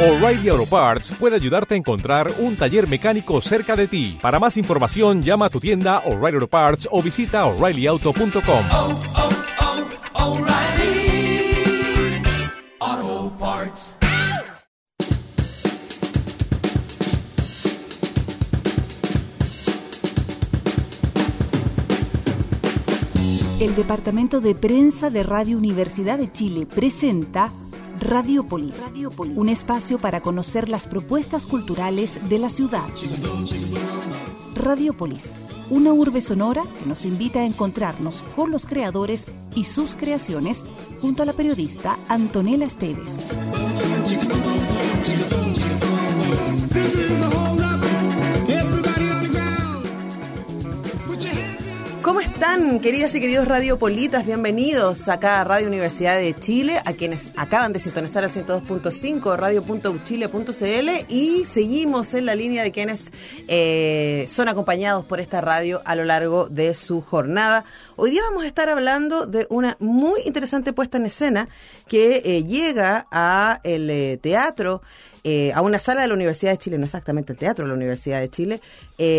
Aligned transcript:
O'Reilly 0.00 0.48
Auto 0.48 0.64
Parts 0.64 1.10
puede 1.18 1.34
ayudarte 1.34 1.74
a 1.74 1.76
encontrar 1.76 2.32
un 2.38 2.56
taller 2.56 2.86
mecánico 2.86 3.40
cerca 3.40 3.74
de 3.74 3.88
ti. 3.88 4.16
Para 4.22 4.38
más 4.38 4.56
información, 4.56 5.24
llama 5.24 5.46
a 5.46 5.50
tu 5.50 5.58
tienda 5.58 6.04
O'Reilly 6.06 6.36
Auto 6.36 6.46
Parts 6.46 6.88
o 6.92 7.02
visita 7.02 7.44
oreillyauto.com. 7.46 8.64
oh, 8.70 9.00
oh, 12.80 13.32
Parts. 13.40 13.96
El 23.58 23.74
Departamento 23.74 24.40
de 24.40 24.54
Prensa 24.54 25.10
de 25.10 25.24
Radio 25.24 25.58
Universidad 25.58 26.18
de 26.18 26.30
Chile 26.30 26.68
presenta 26.72 27.50
Radiopolis, 28.00 28.80
un 29.34 29.48
espacio 29.48 29.98
para 29.98 30.20
conocer 30.20 30.68
las 30.68 30.86
propuestas 30.86 31.46
culturales 31.46 32.20
de 32.28 32.38
la 32.38 32.48
ciudad. 32.48 32.86
Radiopolis, 34.54 35.32
una 35.70 35.92
urbe 35.92 36.20
sonora 36.20 36.62
que 36.62 36.86
nos 36.86 37.04
invita 37.04 37.40
a 37.40 37.44
encontrarnos 37.44 38.22
con 38.36 38.50
los 38.52 38.66
creadores 38.66 39.24
y 39.54 39.64
sus 39.64 39.96
creaciones 39.96 40.64
junto 41.00 41.22
a 41.22 41.26
la 41.26 41.32
periodista 41.32 41.98
Antonella 42.08 42.66
Esteves. 42.66 43.16
Están, 52.38 52.78
queridas 52.78 53.12
y 53.16 53.20
queridos 53.20 53.48
radiopolitas? 53.48 54.24
Bienvenidos 54.24 55.08
acá 55.08 55.40
a 55.40 55.44
Radio 55.44 55.66
Universidad 55.66 56.18
de 56.18 56.32
Chile, 56.34 56.80
a 56.84 56.92
quienes 56.92 57.32
acaban 57.34 57.72
de 57.72 57.80
sintonizar 57.80 58.22
el 58.22 58.30
102.5, 58.30 59.36
radio.uchile.cl 59.36 61.12
y 61.12 61.44
seguimos 61.46 62.14
en 62.14 62.26
la 62.26 62.36
línea 62.36 62.62
de 62.62 62.70
quienes 62.70 63.10
eh, 63.48 64.24
son 64.28 64.46
acompañados 64.46 65.04
por 65.04 65.18
esta 65.18 65.40
radio 65.40 65.82
a 65.84 65.96
lo 65.96 66.04
largo 66.04 66.48
de 66.48 66.76
su 66.76 67.00
jornada. 67.00 67.64
Hoy 67.96 68.12
día 68.12 68.22
vamos 68.22 68.44
a 68.44 68.46
estar 68.46 68.68
hablando 68.68 69.26
de 69.26 69.48
una 69.50 69.76
muy 69.80 70.20
interesante 70.24 70.72
puesta 70.72 70.96
en 70.96 71.06
escena 71.06 71.48
que 71.88 72.22
eh, 72.24 72.44
llega 72.44 73.08
a 73.10 73.58
el 73.64 73.90
eh, 73.90 74.16
teatro 74.16 74.80
a 75.54 75.60
una 75.60 75.78
sala 75.78 76.00
de 76.00 76.08
la 76.08 76.14
Universidad 76.14 76.52
de 76.52 76.58
Chile, 76.58 76.78
no 76.78 76.86
exactamente 76.86 77.34
el 77.34 77.38
teatro 77.38 77.66
de 77.66 77.68
la 77.68 77.74
Universidad 77.74 78.18
de 78.18 78.30
Chile, 78.30 78.62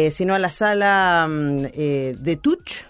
sino 0.10 0.34
a 0.34 0.40
la 0.40 0.50
sala 0.50 1.28
mm, 1.30 1.62
de 1.68 2.40
Tuch, 2.42 2.90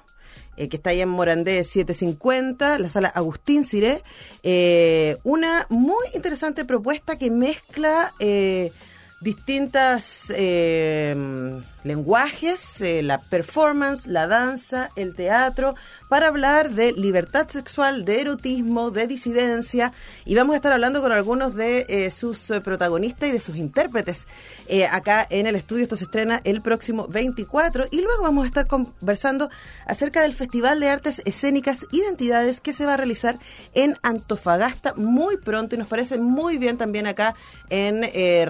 eh, 0.59 0.67
que 0.67 0.75
está 0.75 0.89
ahí 0.89 0.99
en 0.99 1.07
Morandé 1.07 1.63
750, 1.63 2.79
la 2.79 2.89
sala 2.89 3.07
Agustín 3.07 3.63
Ciré. 3.63 4.03
Eh, 4.43 5.15
una 5.23 5.65
muy 5.69 6.05
interesante 6.13 6.65
propuesta 6.65 7.17
que 7.17 7.31
mezcla 7.31 8.13
eh, 8.19 8.73
distintas 9.21 10.31
eh, 10.35 11.13
lenguajes, 11.83 12.81
eh, 12.81 13.03
la 13.03 13.19
performance, 13.19 14.07
la 14.07 14.27
danza, 14.27 14.91
el 14.95 15.13
teatro, 15.13 15.75
para 16.07 16.27
hablar 16.27 16.71
de 16.71 16.93
libertad 16.93 17.47
sexual, 17.49 18.05
de 18.05 18.21
erotismo, 18.21 18.91
de 18.91 19.07
disidencia, 19.07 19.91
y 20.25 20.35
vamos 20.35 20.53
a 20.53 20.57
estar 20.57 20.71
hablando 20.71 21.01
con 21.01 21.11
algunos 21.11 21.55
de 21.55 21.85
eh, 21.89 22.09
sus 22.09 22.51
protagonistas 22.63 23.29
y 23.29 23.31
de 23.33 23.39
sus 23.39 23.55
intérpretes 23.57 24.27
acá 24.91 25.25
en 25.29 25.47
el 25.47 25.55
estudio. 25.55 25.83
Esto 25.83 25.95
se 25.95 26.05
estrena 26.05 26.41
el 26.43 26.61
próximo 26.61 27.07
24, 27.07 27.87
y 27.91 28.01
luego 28.01 28.23
vamos 28.23 28.45
a 28.45 28.47
estar 28.47 28.67
conversando 28.67 29.49
acerca 29.85 30.21
del 30.21 30.33
Festival 30.33 30.79
de 30.79 30.89
Artes 30.89 31.21
Escénicas 31.25 31.85
Identidades 31.91 32.61
que 32.61 32.73
se 32.73 32.85
va 32.85 32.93
a 32.93 32.97
realizar 32.97 33.37
en 33.73 33.95
Antofagasta 34.01 34.93
muy 34.95 35.37
pronto, 35.37 35.75
y 35.75 35.77
nos 35.77 35.87
parece 35.87 36.17
muy 36.17 36.57
bien 36.57 36.77
también 36.77 37.07
acá 37.07 37.35
en 37.69 38.03
eh, 38.03 38.45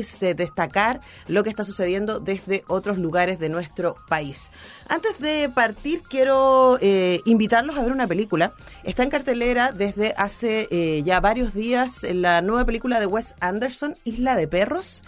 De 0.00 0.34
destacar 0.34 1.00
lo 1.28 1.44
que 1.44 1.50
está 1.50 1.62
sucediendo 1.62 2.20
desde 2.20 2.64
otros 2.68 2.96
lugares 2.96 3.38
de 3.38 3.50
nuestro 3.50 3.96
país. 4.08 4.50
Antes 4.88 5.18
de 5.18 5.50
partir, 5.50 6.02
quiero 6.02 6.78
eh, 6.80 7.20
invitarlos 7.26 7.76
a 7.76 7.82
ver 7.82 7.92
una 7.92 8.06
película. 8.06 8.54
Está 8.82 9.02
en 9.02 9.10
cartelera 9.10 9.72
desde 9.72 10.14
hace 10.16 10.68
eh, 10.70 11.02
ya 11.04 11.20
varios 11.20 11.52
días 11.52 12.06
la 12.10 12.40
nueva 12.40 12.64
película 12.64 12.98
de 12.98 13.06
Wes 13.06 13.34
Anderson, 13.40 13.94
Isla 14.04 14.36
de 14.36 14.48
Perros. 14.48 15.02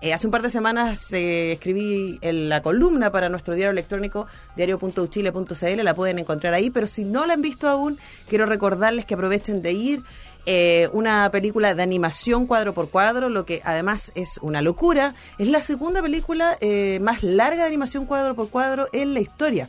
Eh, 0.00 0.14
hace 0.14 0.28
un 0.28 0.30
par 0.30 0.42
de 0.42 0.50
semanas 0.50 1.12
eh, 1.12 1.50
escribí 1.52 2.18
en 2.22 2.48
la 2.48 2.62
columna 2.62 3.10
para 3.10 3.28
nuestro 3.28 3.54
diario 3.54 3.72
electrónico 3.72 4.28
diario.uchile.cl, 4.54 5.82
la 5.82 5.94
pueden 5.94 6.20
encontrar 6.20 6.54
ahí, 6.54 6.70
pero 6.70 6.86
si 6.86 7.04
no 7.04 7.26
la 7.26 7.34
han 7.34 7.42
visto 7.42 7.68
aún, 7.68 7.98
quiero 8.28 8.46
recordarles 8.46 9.06
que 9.06 9.14
aprovechen 9.14 9.60
de 9.60 9.72
ir. 9.72 10.02
Eh, 10.46 10.88
una 10.92 11.30
película 11.30 11.74
de 11.74 11.82
animación 11.82 12.46
cuadro 12.46 12.72
por 12.74 12.90
cuadro, 12.90 13.28
lo 13.28 13.44
que 13.44 13.60
además 13.64 14.12
es 14.14 14.38
una 14.42 14.62
locura. 14.62 15.14
Es 15.38 15.48
la 15.48 15.62
segunda 15.62 16.00
película 16.02 16.56
eh, 16.60 16.98
más 17.00 17.22
larga 17.22 17.62
de 17.62 17.68
animación 17.68 18.06
cuadro 18.06 18.34
por 18.34 18.48
cuadro 18.48 18.88
en 18.92 19.14
la 19.14 19.20
historia 19.20 19.68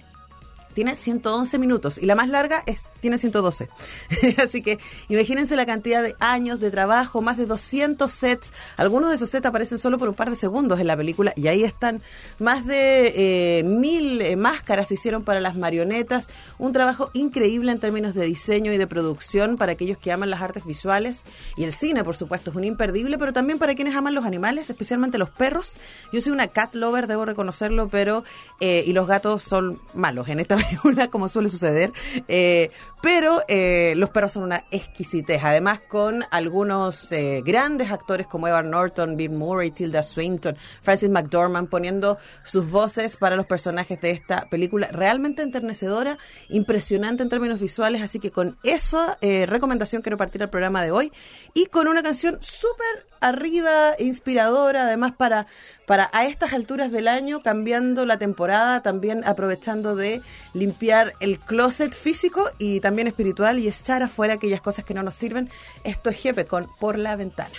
tiene 0.80 0.96
111 0.96 1.60
minutos 1.60 1.98
y 1.98 2.06
la 2.06 2.16
más 2.16 2.30
larga 2.30 2.64
es 2.66 2.88
tiene 3.02 3.18
112. 3.18 3.68
Así 4.42 4.62
que 4.62 4.80
imagínense 5.10 5.58
la 5.58 5.66
cantidad 5.66 6.02
de 6.02 6.16
años 6.22 6.62
de 6.62 6.72
trabajo, 6.72 7.22
más 7.22 7.36
de 7.36 7.46
200 7.46 8.10
sets. 8.10 8.54
Algunos 8.78 9.10
de 9.10 9.18
esos 9.18 9.30
sets 9.30 9.46
aparecen 9.46 9.78
solo 9.78 9.98
por 9.98 10.08
un 10.08 10.16
par 10.16 10.30
de 10.30 10.38
segundos 10.38 10.80
en 10.80 10.88
la 10.88 10.96
película 10.96 11.34
y 11.36 11.48
ahí 11.48 11.66
están 11.66 12.02
más 12.38 12.66
de 12.66 13.60
eh, 13.60 13.64
mil 13.66 14.22
eh, 14.22 14.38
máscaras 14.38 14.88
se 14.88 14.94
hicieron 14.94 15.26
para 15.26 15.42
las 15.42 15.58
marionetas. 15.58 16.30
Un 16.58 16.72
trabajo 16.72 17.12
increíble 17.12 17.74
en 17.74 17.82
términos 17.82 18.14
de 18.14 18.24
diseño 18.24 18.72
y 18.72 18.78
de 18.78 18.88
producción 18.88 19.58
para 19.58 19.74
aquellos 19.74 19.98
que 19.98 20.14
aman 20.14 20.30
las 20.30 20.42
artes 20.42 20.64
visuales 20.64 21.26
y 21.58 21.66
el 21.66 21.74
cine, 21.74 22.06
por 22.06 22.16
supuesto, 22.16 22.52
es 22.52 22.56
un 22.56 22.64
imperdible, 22.64 23.18
pero 23.18 23.34
también 23.34 23.60
para 23.60 23.76
quienes 23.76 23.98
aman 23.98 24.16
los 24.16 24.24
animales, 24.24 24.70
especialmente 24.70 25.18
los 25.18 25.30
perros. 25.30 25.78
Yo 26.14 26.22
soy 26.22 26.32
una 26.32 26.48
cat 26.48 26.74
lover, 26.74 27.08
debo 27.08 27.26
reconocerlo, 27.26 27.90
pero 27.90 28.24
eh, 28.62 28.86
y 28.88 28.94
los 28.94 29.08
gatos 29.08 29.44
son 29.44 29.82
malos 29.94 30.30
en 30.30 30.40
esta 30.40 30.56
película, 30.70 31.08
como 31.08 31.30
suele 31.30 31.50
suceder. 31.50 31.92
Eh, 32.28 32.72
pero 33.02 33.42
eh, 33.48 33.94
los 33.96 34.10
perros 34.10 34.34
son 34.34 34.44
una 34.44 34.66
exquisitez. 34.72 35.44
Además, 35.44 35.82
con 35.88 36.24
algunos 36.32 37.12
eh, 37.12 37.42
grandes 37.46 37.92
actores 37.92 38.28
como 38.28 38.48
Edward 38.48 38.66
Norton, 38.66 39.16
Bill 39.16 39.32
Murray, 39.32 39.72
Tilda 39.72 40.04
Swinton, 40.04 40.56
Francis 40.82 41.10
McDormand 41.10 41.70
poniendo 41.70 42.18
sus 42.44 42.70
voces 42.70 43.18
para 43.18 43.36
los 43.36 43.46
personajes 43.46 44.00
de 44.02 44.12
esta 44.12 44.50
película. 44.50 44.90
Realmente 44.92 45.42
enternecedora, 45.42 46.18
impresionante 46.50 47.24
en 47.24 47.30
términos 47.30 47.60
visuales. 47.60 48.02
Así 48.02 48.20
que 48.20 48.32
con 48.32 48.58
esa 48.64 49.18
recomendación 49.22 50.02
quiero 50.02 50.18
partir 50.18 50.44
al 50.44 50.50
programa 50.50 50.84
de 50.84 50.92
hoy. 50.92 51.12
Y 51.54 51.66
con 51.68 51.88
una 51.88 52.04
canción 52.04 52.38
súper 52.42 53.09
arriba, 53.22 53.94
inspiradora, 54.00 54.84
además 54.84 55.14
para, 55.16 55.48
para 55.86 56.10
a 56.14 56.26
estas 56.26 56.54
alturas 56.54 56.92
del 56.92 57.08
año, 57.08 57.42
cambiando 57.42 58.06
la 58.06 58.18
temporada, 58.18 58.82
también 58.82 59.24
aprovechando 59.26 59.96
de 59.96 60.22
limpiar 60.54 61.14
el 61.20 61.40
closet 61.40 61.94
físico 61.94 62.50
y 62.58 62.80
también 62.80 63.08
espiritual 63.08 63.60
y 63.60 63.68
echar 63.68 64.04
afuera 64.04 64.36
aquellas 64.36 64.62
cosas 64.62 64.86
que 64.86 64.94
no 64.94 65.04
nos 65.04 65.16
sirven. 65.16 65.50
Esto 65.84 66.10
es 66.10 66.18
Jepe 66.18 66.46
con 66.46 66.68
Por 66.80 66.98
la 66.98 67.16
Ventana. 67.16 67.50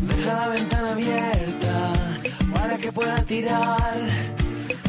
Deja 0.00 0.34
la 0.34 0.48
ventana 0.48 0.90
abierta 0.92 1.69
para 2.70 2.82
que 2.82 2.92
pueda 2.92 3.16
tirar 3.24 4.06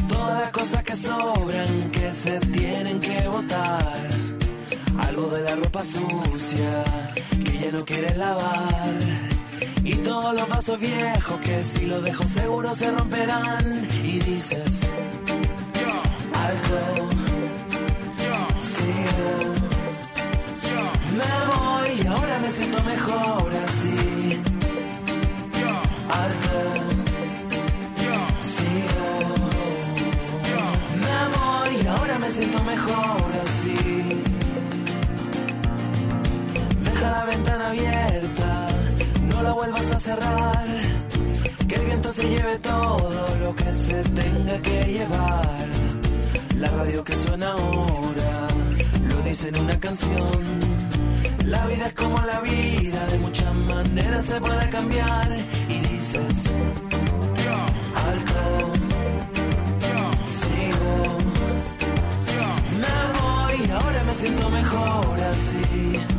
todas 0.08 0.40
las 0.40 0.50
cosas 0.50 0.84
que 0.84 0.96
sobran 0.96 1.90
que 1.90 2.12
se 2.12 2.38
tienen 2.38 3.00
que 3.00 3.26
botar. 3.26 4.08
Algo 4.98 5.26
de 5.30 5.40
la 5.42 5.56
ropa 5.56 5.84
sucia 5.84 6.84
que 7.44 7.58
ya 7.58 7.72
no 7.72 7.84
quieres 7.84 8.16
lavar. 8.16 8.94
Y 9.82 9.94
todos 9.96 10.32
los 10.32 10.48
vasos 10.48 10.78
viejos 10.78 11.40
que 11.40 11.60
si 11.64 11.86
los 11.86 12.04
dejo 12.04 12.22
seguro 12.22 12.72
se 12.76 12.88
romperán. 12.92 13.88
Y 14.04 14.18
dices, 14.20 14.82
alto, 16.46 16.78
sigo. 18.70 19.32
Me 21.18 21.32
voy, 21.50 22.06
ahora 22.06 22.38
me 22.38 22.50
siento 22.52 22.80
mejor 22.84 23.52
así. 23.66 24.40
Alto, 26.08 26.81
siento 32.32 32.62
mejor 32.64 33.30
así. 33.42 34.22
Deja 36.84 37.10
la 37.10 37.24
ventana 37.24 37.66
abierta, 37.68 38.68
no 39.30 39.42
la 39.42 39.52
vuelvas 39.52 39.90
a 39.90 40.00
cerrar. 40.00 40.66
Que 41.68 41.74
el 41.74 41.84
viento 41.84 42.12
se 42.12 42.28
lleve 42.28 42.58
todo 42.58 43.36
lo 43.36 43.54
que 43.54 43.74
se 43.74 44.02
tenga 44.20 44.56
que 44.62 44.78
llevar. 44.84 45.68
La 46.58 46.68
radio 46.68 47.04
que 47.04 47.14
suena 47.14 47.52
ahora 47.52 48.46
lo 49.08 49.22
dice 49.22 49.48
en 49.48 49.58
una 49.58 49.78
canción. 49.78 50.42
La 51.44 51.66
vida 51.66 51.86
es 51.86 51.94
como 51.94 52.18
la 52.20 52.40
vida, 52.40 53.06
de 53.08 53.18
muchas 53.18 53.54
maneras 53.54 54.26
se 54.26 54.40
puede 54.40 54.68
cambiar. 54.70 55.36
Y 55.68 55.78
dices, 55.88 56.50
Yeah. 57.34 58.31
siento 64.22 64.48
mejor 64.50 65.20
así. 65.20 66.11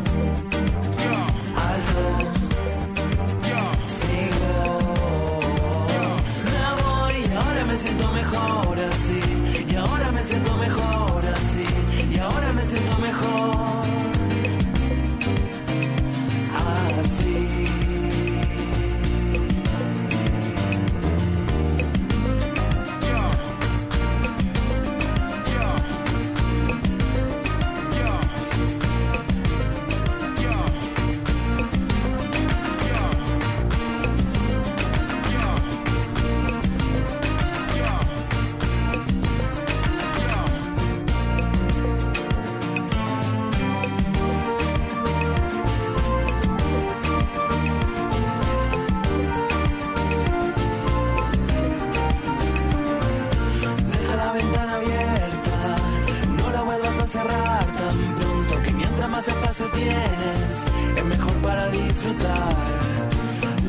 Tienes 59.54 60.66
es 60.98 61.06
mejor 61.06 61.34
para 61.44 61.70
disfrutar. 61.70 62.56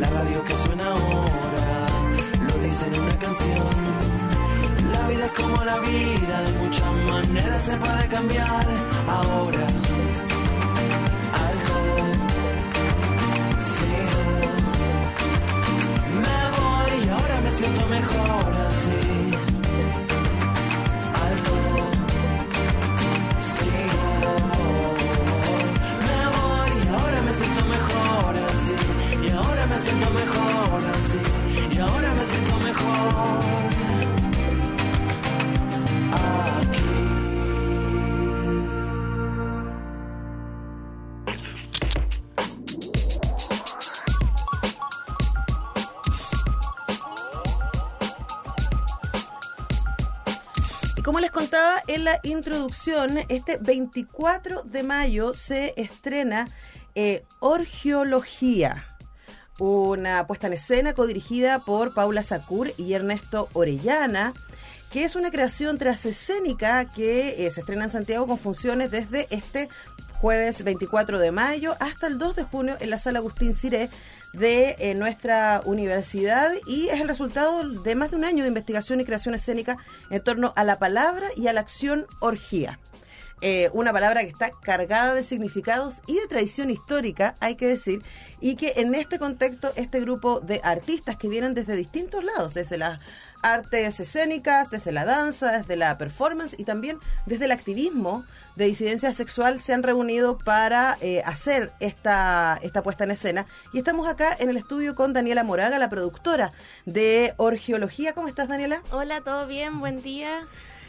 La 0.00 0.08
radio 0.08 0.42
que 0.44 0.56
suena 0.56 0.86
ahora 0.86 1.86
lo 2.48 2.58
dice 2.64 2.86
en 2.86 3.00
una 3.02 3.19
canción. 3.19 3.69
La 4.92 5.08
vida 5.08 5.26
es 5.26 5.32
como 5.32 5.62
la 5.62 5.78
vida, 5.81 6.42
de 6.42 6.52
muchas 6.52 6.92
maneras 7.06 7.62
se 7.62 7.76
puede 7.76 8.08
cambiar. 8.08 8.66
Ahora, 9.08 9.66
alto, 11.44 11.76
sigo. 13.72 14.22
Me 16.25 16.38
voy 16.56 17.08
ahora 17.10 17.40
me 17.42 17.50
siento 17.50 17.86
mejor 17.88 18.54
así. 18.69 19.04
En 51.87 52.05
la 52.05 52.19
introducción, 52.23 53.19
este 53.29 53.58
24 53.58 54.64
de 54.64 54.82
mayo 54.82 55.35
se 55.35 55.75
estrena 55.76 56.49
eh, 56.94 57.25
Orgeología, 57.41 58.94
una 59.59 60.27
puesta 60.27 60.47
en 60.47 60.55
escena 60.55 60.95
codirigida 60.95 61.61
por 61.61 61.95
Paula 61.95 62.23
Sacur 62.23 62.73
y 62.77 62.93
Ernesto 62.93 63.49
Orellana, 63.53 64.33
que 64.91 65.05
es 65.05 65.17
una 65.17 65.31
creación 65.31 65.79
transescénica 65.79 66.91
que 66.91 67.47
eh, 67.47 67.51
se 67.51 67.61
estrena 67.61 67.85
en 67.85 67.91
Santiago 67.91 68.27
con 68.27 68.39
funciones 68.39 68.91
desde 68.91 69.27
este 69.31 69.69
jueves 70.25 70.65
24 70.65 71.19
de 71.19 71.33
mayo 71.33 71.77
hasta 71.81 72.06
el 72.06 72.19
2 72.19 72.37
de 72.37 72.43
junio 72.45 72.77
en 72.81 72.91
la 72.91 72.99
sala 72.99 73.19
Agustín 73.19 73.55
Ciré 73.55 73.91
de 74.33 74.75
eh, 74.79 74.95
nuestra 74.95 75.62
universidad 75.65 76.51
y 76.67 76.89
es 76.89 77.01
el 77.01 77.09
resultado 77.09 77.69
de 77.69 77.95
más 77.95 78.11
de 78.11 78.17
un 78.17 78.25
año 78.25 78.43
de 78.43 78.49
investigación 78.49 79.01
y 79.01 79.05
creación 79.05 79.35
escénica 79.35 79.77
en 80.11 80.23
torno 80.23 80.53
a 80.56 80.65
la 80.65 80.79
palabra 80.79 81.29
y 81.37 81.47
a 81.49 81.53
la 81.53 81.61
acción 81.61 82.06
orgía. 82.21 82.79
Eh, 83.40 83.69
una 83.72 83.92
palabra 83.92 84.22
que 84.22 84.28
está 84.28 84.52
cargada 84.62 85.12
de 85.14 85.22
significados 85.22 86.00
y 86.06 86.19
de 86.19 86.26
tradición 86.26 86.70
histórica, 86.70 87.34
hay 87.40 87.56
que 87.56 87.66
decir, 87.66 88.02
y 88.40 88.56
que 88.56 88.75
en 88.76 88.94
este 88.94 89.19
contexto 89.19 89.72
este 89.76 90.00
grupo 90.00 90.40
de 90.40 90.60
artistas 90.64 91.16
que 91.16 91.28
vienen 91.28 91.52
desde 91.52 91.76
distintos 91.76 92.25
lados, 92.25 92.54
desde 92.54 92.78
las 92.78 93.00
artes 93.42 94.00
escénicas, 94.00 94.70
desde 94.70 94.92
la 94.92 95.04
danza, 95.04 95.58
desde 95.58 95.76
la 95.76 95.98
performance 95.98 96.56
y 96.58 96.64
también 96.64 96.98
desde 97.26 97.44
el 97.44 97.52
activismo 97.52 98.25
de 98.56 98.64
disidencia 98.64 99.12
sexual 99.12 99.60
se 99.60 99.75
han 99.75 99.82
reunido 99.82 100.38
para 100.38 100.96
eh, 101.02 101.22
hacer 101.26 101.72
esta, 101.81 102.58
esta 102.62 102.82
puesta 102.82 103.04
en 103.04 103.10
escena. 103.10 103.46
Y 103.72 103.78
estamos 103.78 104.08
acá 104.08 104.34
en 104.38 104.48
el 104.48 104.56
estudio 104.56 104.94
con 104.94 105.12
Daniela 105.12 105.44
Moraga, 105.44 105.78
la 105.78 105.90
productora 105.90 106.52
de 106.86 107.34
Orgeología. 107.36 108.14
¿Cómo 108.14 108.28
estás, 108.28 108.48
Daniela? 108.48 108.82
Hola, 108.90 109.20
¿todo 109.20 109.46
bien? 109.46 109.81
Buen 109.81 110.00
día. 110.00 110.46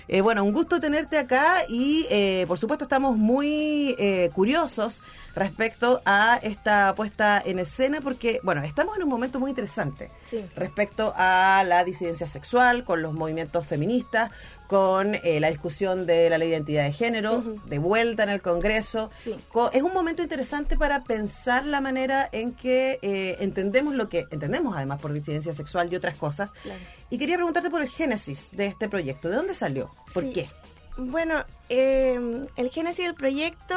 Eh, 0.08 0.22
bueno, 0.22 0.44
un 0.44 0.54
gusto 0.54 0.80
tenerte 0.80 1.18
acá 1.18 1.64
y 1.68 2.06
eh, 2.12 2.46
por 2.48 2.60
supuesto 2.60 2.86
estamos 2.86 3.18
muy 3.18 3.96
eh, 3.98 4.30
curiosos 4.34 5.02
respecto 5.36 6.02
a 6.06 6.38
esta 6.44 6.94
puesta 6.96 7.42
en 7.44 7.60
escena 7.60 8.02
porque, 8.02 8.40
bueno, 8.44 8.62
estamos 8.64 8.96
en 8.98 9.04
un 9.04 9.10
momento 9.10 9.40
muy 9.40 9.50
interesante 9.50 10.12
Sí. 10.30 10.46
respecto 10.56 11.14
a 11.16 11.64
la 11.66 11.84
disidencia 11.84 12.28
sexual, 12.28 12.84
con 12.84 13.02
los 13.02 13.14
movimientos 13.14 13.66
feministas, 13.68 14.30
con 14.68 15.16
eh, 15.16 15.40
la 15.40 15.50
discusión 15.50 16.06
de 16.06 16.30
la 16.30 16.38
ley 16.38 16.50
de 16.50 16.56
identidad 16.56 16.84
de 16.86 16.92
género, 16.92 17.44
de 17.66 17.78
vuelta 17.80 18.24
en 18.24 18.30
el 18.30 18.42
Congreso. 18.42 19.10
Sí. 19.18 19.36
Es 19.74 19.82
un 19.84 19.94
momento 19.94 20.22
interesante 20.24 20.78
para 20.78 21.04
pensar 21.04 21.66
la 21.66 21.82
manera 21.82 22.28
en 22.32 22.54
que 22.54 23.00
eh, 23.02 23.38
entendemos 23.40 23.96
lo 23.96 24.10
que 24.10 24.26
entendemos 24.32 24.76
además 24.76 25.00
por 25.02 25.14
disidencia 25.14 25.54
sexual 25.54 25.92
y 25.92 25.96
otras 25.96 26.16
cosas. 26.16 26.54
Claro. 26.54 26.80
Y 27.10 27.18
quería 27.18 27.36
preguntarte 27.36 27.70
por 27.70 27.82
el 27.82 27.90
génesis 27.90 28.50
de 28.52 28.66
este 28.68 28.90
proyecto. 28.90 29.30
¿De 29.30 29.36
dónde 29.36 29.56
salió? 29.56 29.92
¿Por 30.14 30.24
Sí. 30.24 30.34
qué? 30.34 30.50
Bueno, 30.98 31.44
eh, 31.70 32.48
el 32.56 32.70
génesis 32.70 33.06
del 33.06 33.16
proyecto 33.16 33.76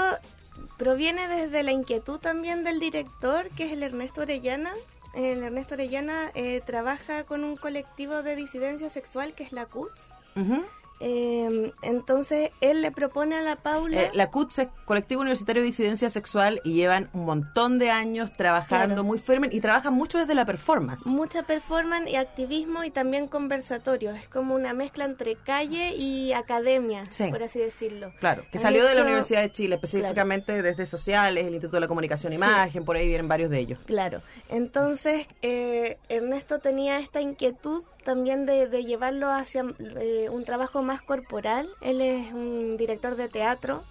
proviene 0.77 1.29
desde 1.29 1.63
la 1.63 1.73
inquietud 1.73 2.19
también 2.19 2.65
del 2.65 2.81
director, 2.81 3.49
que 3.51 3.65
es 3.67 3.73
el 3.73 3.83
Ernesto 3.83 4.23
Orellana. 4.23 4.73
El 5.15 5.43
Ernesto 5.43 5.75
Orellana 5.75 6.31
eh, 6.35 6.63
trabaja 6.65 7.25
con 7.25 7.43
un 7.43 7.57
colectivo 7.57 8.23
de 8.23 8.37
disidencia 8.37 8.91
sexual 8.91 9.33
que 9.33 9.43
es 9.43 9.53
la 9.53 9.67
CUTS. 9.67 10.13
Ujú. 10.37 10.63
Eh, 11.01 11.73
entonces 11.83 12.51
él 12.61 12.83
le 12.83 12.91
propone 12.91 13.37
a 13.37 13.43
la 13.43 13.57
Paula. 13.57 14.03
Eh, 14.03 14.11
la 14.15 14.31
CUTS 14.31 14.59
es 14.61 14.69
Colectivo 14.85 15.21
Universitario 15.21 15.63
de 15.63 15.67
Disidencia 15.67 16.11
Sexual 16.11 16.61
y 16.65 16.75
llevan 16.75 17.09
un 17.13 17.25
montón 17.25 17.79
de 17.79 17.91
años 17.91 18.33
trabajando 18.33 18.87
Claro. 18.95 19.05
muy 19.05 19.19
firme 19.19 19.49
y 19.53 19.61
trabajan 19.61 19.95
mucho 19.95 20.19
desde 20.19 20.35
la 20.35 20.45
performance. 20.45 21.07
Mucha 21.07 21.43
performance 21.45 22.11
y 22.11 22.17
activismo 22.17 22.85
y 22.85 22.91
también 22.91 23.29
conversatorios. 23.29 24.19
Es 24.19 24.29
como 24.29 24.55
una 24.55 24.73
mezcla 24.73 25.05
entre 25.05 25.37
calle 25.37 25.95
y 25.97 26.33
academia, 26.33 27.05
Sí. 27.11 27.29
por 27.31 27.43
así 27.43 27.59
decirlo. 27.59 28.13
Claro, 28.19 28.43
que 28.51 28.59
Han 28.59 28.63
salió 28.63 28.85
de 28.87 28.95
la 28.95 29.03
Universidad 29.03 29.43
de 29.43 29.53
Chile, 29.53 29.77
específicamente 29.77 30.63
desde 30.63 30.87
sociales, 30.87 31.45
el 31.47 31.55
Instituto 31.55 31.77
de 31.77 31.81
la 31.81 31.89
Comunicación 31.89 32.33
e 32.33 32.37
Sí. 32.37 32.43
Imagen, 32.43 32.85
por 32.85 32.97
ahí 32.97 33.07
vienen 33.09 33.29
varios 33.29 33.51
de 33.51 33.59
ellos. 33.59 33.79
Claro, 33.87 34.21
entonces 34.49 35.27
eh, 35.43 35.99
Ernesto 36.09 36.59
tenía 36.61 36.99
esta 36.99 37.21
inquietud 37.21 37.83
también 38.09 38.47
de, 38.47 38.67
llevarlo 38.85 39.31
hacia 39.31 39.67
eh, 40.01 40.31
un 40.31 40.43
trabajo 40.47 40.81
más 40.81 41.03
corporal. 41.03 41.69
Él 41.83 42.01
es 42.01 42.33
un 42.33 42.79
director 42.79 43.17
de 43.17 43.29
teatro. 43.29 43.83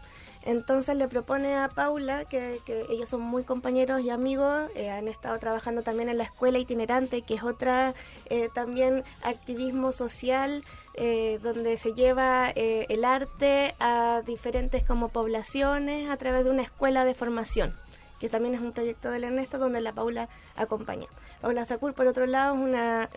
Entonces 0.44 0.96
le 0.96 1.08
propone 1.08 1.56
a 1.56 1.68
Paula, 1.68 2.26
que, 2.26 2.60
que 2.66 2.88
ellos 2.90 3.12
son 3.12 3.22
muy 3.22 3.44
compañeros 3.44 4.02
y 4.02 4.10
amigos, 4.10 4.72
eh, 4.74 4.90
han 4.90 5.08
estado 5.08 5.38
trabajando 5.38 5.84
también 5.84 6.10
en 6.10 6.18
la 6.18 6.24
escuela 6.24 6.58
itinerante, 6.58 7.22
que 7.22 7.36
es 7.36 7.44
otra 7.44 7.94
eh, 8.32 8.50
también 8.56 9.04
activismo 9.22 9.92
social, 9.92 10.64
eh, 10.96 11.38
donde 11.44 11.78
se 11.78 11.94
lleva 11.94 12.52
eh, 12.56 12.88
el 12.90 13.06
arte 13.06 13.76
a 13.80 14.24
diferentes 14.26 14.84
como 14.84 15.10
poblaciones 15.10 16.10
a 16.10 16.18
través 16.18 16.44
de 16.44 16.50
una 16.50 16.64
escuela 16.64 17.06
de 17.06 17.14
formación 17.14 17.76
que 18.20 18.30
también 18.30 18.56
es 18.56 18.62
un 18.62 18.72
proyecto 18.72 19.12
del 19.12 19.24
Ernesto 19.24 19.58
donde 19.58 19.82
la 19.82 19.94
Paula 19.94 20.30
acompaña. 20.56 21.08
Paula 21.42 21.66
Sacur, 21.66 21.94
por 21.94 22.08
otro 22.08 22.26
lado, 22.26 22.56
es 22.56 22.62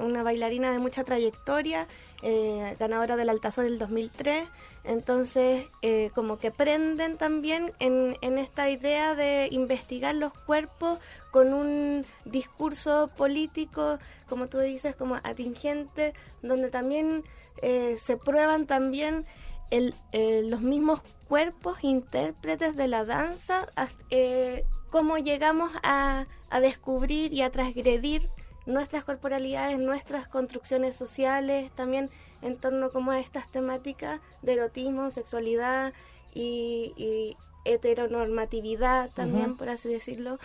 una, 0.00 0.23
bailarina 0.23 0.73
de 0.73 0.78
mucha 0.78 1.04
trayectoria, 1.04 1.87
eh, 2.23 2.76
ganadora 2.78 3.16
del 3.16 3.28
Altazor 3.28 3.64
el 3.64 3.78
2003, 3.78 4.49
entonces 4.85 5.66
eh, 5.83 6.11
como 6.14 6.38
que 6.38 6.50
prenden 6.50 7.16
también 7.16 7.73
en, 7.78 8.16
esta 8.38 8.71
idea 8.71 9.14
de 9.14 9.49
investigar 9.50 10.14
los 10.14 10.33
cuerpos 10.33 10.99
con 11.30 11.52
un 11.52 12.04
discurso 12.25 13.11
político, 13.16 13.99
como 14.28 14.49
tú 14.49 14.59
dices, 14.59 14.97
como 14.97 15.16
atingente, 15.16 16.14
donde 16.42 16.71
también 16.71 17.25
eh, 17.62 17.97
se 18.00 18.16
prueban 18.16 18.66
también 18.66 19.26
el, 19.71 19.95
eh, 20.12 20.42
los 20.45 20.61
mismos 20.61 21.00
cuerpos 21.28 21.78
intérpretes 21.83 22.76
de 22.76 22.88
la 22.88 23.04
danza, 23.04 23.69
eh, 24.11 24.64
cómo 24.91 25.19
llegamos 25.19 25.71
a, 25.83 26.27
a 26.51 26.61
descubrir 26.61 27.33
y 27.33 27.43
a 27.43 27.51
transgredir 27.51 28.29
nuestras 28.67 29.05
corporalidades, 29.05 29.79
nuestras 29.79 30.29
construcciones 30.29 30.97
sociales, 30.97 31.71
también 31.75 32.11
en 32.43 32.57
torno 32.57 32.91
como 32.91 33.11
a 33.11 33.21
estas 33.21 33.51
temáticas 33.51 34.21
de 34.43 34.53
erotismo, 34.55 35.11
sexualidad 35.11 35.93
y, 36.35 36.93
y 36.97 37.37
heteronormatividad 37.65 39.11
también, 39.11 39.57
por 39.57 39.69
así 39.69 39.89
decirlo. 39.89 40.39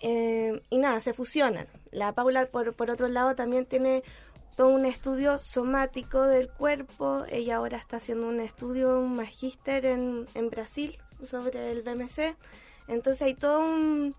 Eh, 0.00 0.60
y 0.70 0.78
nada, 0.78 1.00
se 1.00 1.14
fusionan. 1.14 1.66
La 1.90 2.12
Paula, 2.12 2.46
por, 2.46 2.74
por 2.74 2.90
otro 2.90 3.08
lado, 3.08 3.34
también 3.34 3.66
tiene 3.66 4.02
todo 4.56 4.68
un 4.68 4.84
estudio 4.84 5.38
somático 5.38 6.22
del 6.22 6.48
cuerpo. 6.48 7.24
Ella 7.30 7.56
ahora 7.56 7.78
está 7.78 7.96
haciendo 7.96 8.28
un 8.28 8.40
estudio, 8.40 8.98
un 8.98 9.14
magíster 9.14 9.86
en, 9.86 10.26
en 10.34 10.50
Brasil 10.50 10.98
sobre 11.22 11.72
el 11.72 11.82
BMC. 11.82 12.36
Entonces 12.88 13.22
hay 13.22 13.34
todo 13.34 13.60
un, 13.60 14.14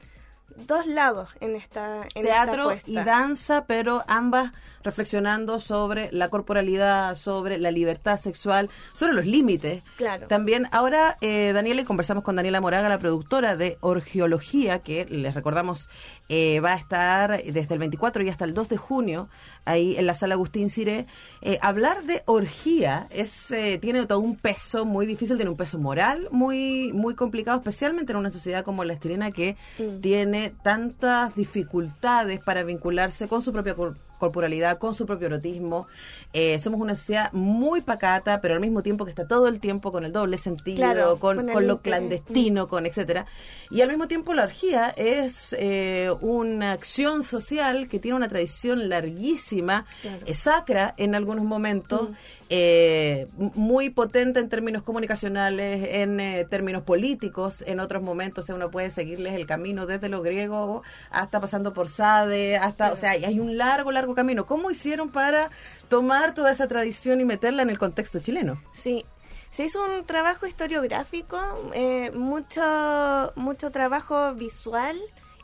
dos 0.56 0.88
lados 0.88 1.36
en 1.42 1.56
esta 1.56 2.08
en 2.16 2.24
Teatro 2.24 2.72
y 2.86 2.96
danza, 2.96 3.66
pero 3.66 4.04
ambas 4.08 4.52
reflexionando 4.84 5.60
sobre 5.60 6.10
la 6.12 6.30
corporalidad, 6.30 7.16
sobre 7.16 7.58
la 7.58 7.72
libertad 7.72 8.20
sexual, 8.20 8.70
sobre 8.94 9.14
los 9.14 9.26
límites. 9.26 9.84
Claro. 9.98 10.28
También 10.28 10.68
ahora, 10.72 11.18
eh, 11.22 11.52
Daniela, 11.54 11.82
y 11.82 11.86
conversamos 11.86 12.24
con 12.24 12.36
Daniela 12.36 12.62
Moraga, 12.62 12.90
la 12.90 13.00
productora 13.00 13.56
de 13.56 13.78
Orgeología, 13.82 14.80
que 14.80 15.06
les 15.06 15.34
recordamos 15.34 15.90
eh, 16.30 16.60
va 16.60 16.74
a 16.74 16.78
estar 16.78 17.44
desde 17.44 17.74
el 17.74 17.80
24 17.80 18.24
y 18.24 18.30
hasta 18.30 18.46
el 18.46 18.54
2 18.54 18.70
de 18.70 18.78
junio 18.78 19.30
ahí 19.66 19.96
en 19.98 20.06
la 20.06 20.14
sala 20.14 20.36
Agustín 20.36 20.70
Cire. 20.70 21.06
Eh, 21.42 21.60
hablar 21.62 22.04
de 22.04 22.24
orgía 22.26 23.08
es 23.12 23.52
eh, 23.52 23.78
tiene 23.80 24.06
todo 24.06 24.20
un 24.20 24.36
peso 24.36 24.86
muy 24.86 25.06
difícil, 25.06 25.36
tiene 25.36 25.52
un 25.52 25.58
peso 25.58 25.78
moral 25.78 26.28
muy, 26.32 26.92
muy 26.94 27.16
complicado, 27.16 27.58
especialmente 27.58 28.12
en 28.12 28.18
una 28.18 28.32
sociedad 28.32 28.64
como 28.64 28.84
la 28.84 28.98
chilena 28.98 29.32
que 29.32 29.56
tiene 30.02 30.35
tantas 30.64 31.36
dificultades 31.36 32.40
para 32.40 32.64
vincularse 32.64 33.28
con 33.28 33.42
su 33.42 33.52
propia 33.52 33.76
cor- 33.76 33.98
corporalidad, 34.18 34.78
con 34.78 34.96
su 34.96 35.06
propio 35.06 35.28
erotismo. 35.28 35.88
Eh, 36.32 36.58
somos 36.60 36.80
una 36.80 36.96
sociedad 36.96 37.34
muy 37.34 37.82
pacata, 37.82 38.40
pero 38.40 38.54
al 38.54 38.62
mismo 38.62 38.82
tiempo 38.82 39.04
que 39.04 39.12
está 39.12 39.28
todo 39.28 39.48
el 39.50 39.60
tiempo 39.60 39.92
con 39.92 40.06
el 40.06 40.14
doble 40.14 40.38
sentido, 40.38 40.78
Claro, 40.78 41.18
con, 41.20 41.36
con 41.36 41.50
el 41.50 41.54
con 41.54 41.68
lo 41.68 41.74
interés. 41.74 41.98
clandestino, 42.00 42.68
con 42.68 42.86
etcétera. 42.86 43.26
Y 43.70 43.82
al 43.82 43.90
mismo 43.90 44.08
tiempo 44.08 44.34
la 44.34 44.44
orgía 44.44 44.90
es 44.96 45.54
eh, 45.60 46.12
una 46.22 46.72
acción 46.72 47.24
social 47.24 47.90
que 47.90 48.00
tiene 48.00 48.16
una 48.16 48.30
tradición 48.30 48.88
larguísima, 48.88 49.86
Claro. 50.02 50.20
eh, 50.26 50.34
sacra 50.34 50.94
en 50.98 51.14
algunos 51.14 51.44
momentos, 51.44 52.10
eh, 52.50 53.28
muy 53.38 53.90
potente 53.90 54.40
en 54.40 54.50
términos 54.50 54.84
comunicacionales, 54.84 55.88
en 55.96 56.20
eh, 56.20 56.46
términos 56.50 56.84
políticos, 56.84 57.64
en 57.66 57.80
otros 57.80 58.04
momentos 58.04 58.50
uno 58.50 58.70
puede 58.70 58.92
seguirles 58.92 59.34
el 59.34 59.46
camino 59.48 59.86
desde 59.88 60.10
lo 60.10 60.22
griego 60.22 60.84
hasta 61.10 61.40
pasando 61.40 61.74
por 61.74 61.88
Sade, 61.88 62.58
hasta, 62.58 62.92
o 62.92 62.96
sea, 62.96 63.12
hay- 63.12 63.26
hay 63.26 63.40
un 63.40 63.58
largo, 63.58 63.92
largo 63.92 64.14
camino. 64.16 64.46
¿Cómo 64.46 64.70
hicieron 64.70 65.10
para 65.10 65.50
tomar 65.90 66.34
toda 66.34 66.52
esa 66.52 66.68
tradición 66.68 67.20
y 67.22 67.26
meterla 67.26 67.64
en 67.64 67.70
el 67.70 67.80
contexto 67.80 68.20
chileno? 68.20 68.62
Sí, 68.74 69.04
se 69.50 69.64
hizo 69.66 69.84
un 69.84 70.06
trabajo 70.06 70.46
historiográfico, 70.46 71.40
eh, 71.74 72.12
mucho, 72.14 73.32
mucho 73.36 73.72
trabajo 73.72 74.34
visual 74.36 74.96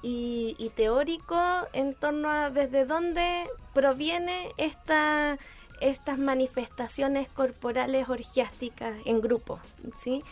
y, 0.04 0.56
y 0.58 0.70
teórico 0.70 1.40
en 1.74 1.94
torno 1.94 2.30
a 2.30 2.50
desde 2.50 2.86
dónde 2.86 3.48
proviene 3.74 4.50
esta, 4.58 5.38
estas 5.82 6.18
manifestaciones 6.18 7.28
corporales 7.28 8.08
orgiásticas 8.08 8.96
en 9.06 9.20
grupo, 9.22 9.60
¿sí? 9.98 10.24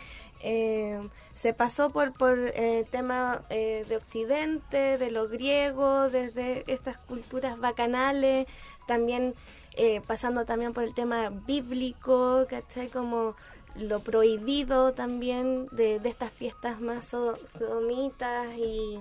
Eh, 0.42 0.98
se 1.34 1.52
pasó 1.52 1.90
por, 1.90 2.12
por 2.14 2.38
eh, 2.54 2.86
tema 2.90 3.42
eh, 3.50 3.84
de 3.88 3.96
Occidente, 3.96 4.96
de 4.96 5.10
lo 5.10 5.28
griego, 5.28 6.08
desde 6.08 6.64
estas 6.66 6.96
culturas 6.96 7.58
bacanales, 7.58 8.46
también 8.86 9.34
eh, 9.76 10.00
pasando 10.06 10.46
también 10.46 10.72
por 10.72 10.84
el 10.84 10.94
tema 10.94 11.28
bíblico, 11.28 12.46
¿cachai? 12.48 12.88
Como 12.88 13.34
lo 13.76 14.00
prohibido 14.00 14.92
también 14.94 15.68
de, 15.72 16.00
estas 16.04 16.32
fiestas 16.32 16.80
más 16.80 17.06
so- 17.06 17.38
sodomitas 17.58 18.46
y, 18.56 18.98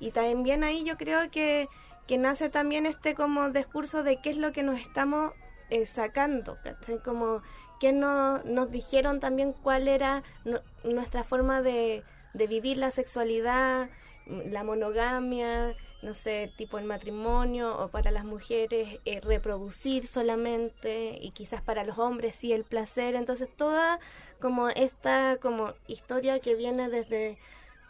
y 0.00 0.10
también 0.10 0.64
ahí 0.64 0.84
yo 0.84 0.96
creo 0.96 1.30
que, 1.30 1.68
que 2.06 2.18
nace 2.18 2.48
también 2.50 2.86
este 2.86 3.14
como 3.14 3.50
discurso 3.50 4.02
de 4.02 4.18
qué 4.20 4.30
es 4.30 4.36
lo 4.36 4.52
que 4.52 4.62
nos 4.62 4.80
estamos 4.80 5.32
eh, 5.70 5.86
sacando. 5.86 6.58
Como 7.04 7.42
que 7.80 7.92
no, 7.92 8.38
nos 8.44 8.70
dijeron 8.70 9.20
también 9.20 9.52
cuál 9.52 9.88
era 9.88 10.22
nu- 10.44 10.60
nuestra 10.84 11.24
forma 11.24 11.62
de, 11.62 12.02
de 12.34 12.46
vivir 12.46 12.76
la 12.76 12.90
sexualidad, 12.90 13.88
mm, 14.26 14.50
la 14.52 14.64
monogamia, 14.64 15.74
no 16.02 16.14
sé, 16.14 16.52
tipo 16.58 16.78
el 16.78 16.84
matrimonio 16.84 17.78
o 17.78 17.88
para 17.88 18.10
las 18.10 18.24
mujeres 18.24 18.98
eh, 19.06 19.20
reproducir 19.20 20.06
solamente 20.06 21.18
y 21.20 21.30
quizás 21.30 21.62
para 21.62 21.82
los 21.84 21.98
hombres 21.98 22.36
sí 22.36 22.52
el 22.52 22.64
placer. 22.64 23.14
Entonces 23.14 23.48
toda 23.56 23.98
como 24.40 24.68
esta 24.68 25.38
como 25.40 25.72
historia 25.86 26.40
que 26.40 26.54
viene 26.54 26.88
desde 26.90 27.38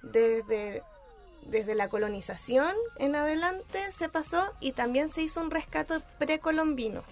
desde 0.02 0.82
desde 1.46 1.74
la 1.74 1.88
colonización 1.88 2.74
en 2.98 3.16
adelante 3.16 3.92
se 3.92 4.08
pasó 4.08 4.44
y 4.60 4.72
también 4.72 5.08
se 5.10 5.20
hizo 5.22 5.40
un 5.40 5.50
rescate 5.50 5.96
precolombino, 6.18 7.02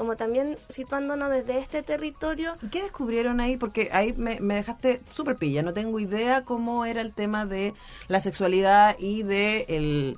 como 0.00 0.16
también 0.16 0.56
situándonos 0.70 1.28
desde 1.28 1.58
este 1.58 1.82
territorio 1.82 2.54
¿Y 2.62 2.68
¿Qué 2.68 2.80
descubrieron 2.80 3.38
ahí? 3.38 3.58
Porque 3.58 3.90
ahí 3.92 4.14
me, 4.16 4.40
me 4.40 4.54
dejaste 4.54 5.02
súper 5.12 5.36
pilla. 5.36 5.60
No 5.62 5.74
tengo 5.74 6.00
idea 6.00 6.42
cómo 6.42 6.86
era 6.86 7.02
el 7.02 7.12
tema 7.12 7.44
de 7.44 7.74
la 8.08 8.18
sexualidad 8.20 8.96
y 8.98 9.24
de 9.24 9.66
el, 9.68 10.16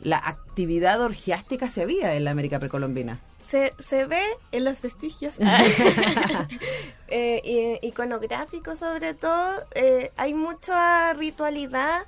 la 0.00 0.18
actividad 0.18 1.00
orgiástica 1.00 1.70
se 1.70 1.80
había 1.80 2.14
en 2.14 2.24
la 2.24 2.30
América 2.30 2.58
precolombina. 2.58 3.20
se, 3.48 3.72
se 3.78 4.04
ve 4.04 4.20
en 4.50 4.64
los 4.64 4.82
vestigios 4.82 5.34
eh, 7.08 7.40
y- 7.82 7.86
iconográficos 7.86 8.80
sobre 8.80 9.14
todo 9.14 9.62
eh, 9.74 10.10
hay 10.18 10.34
mucha 10.34 11.14
ritualidad 11.14 12.02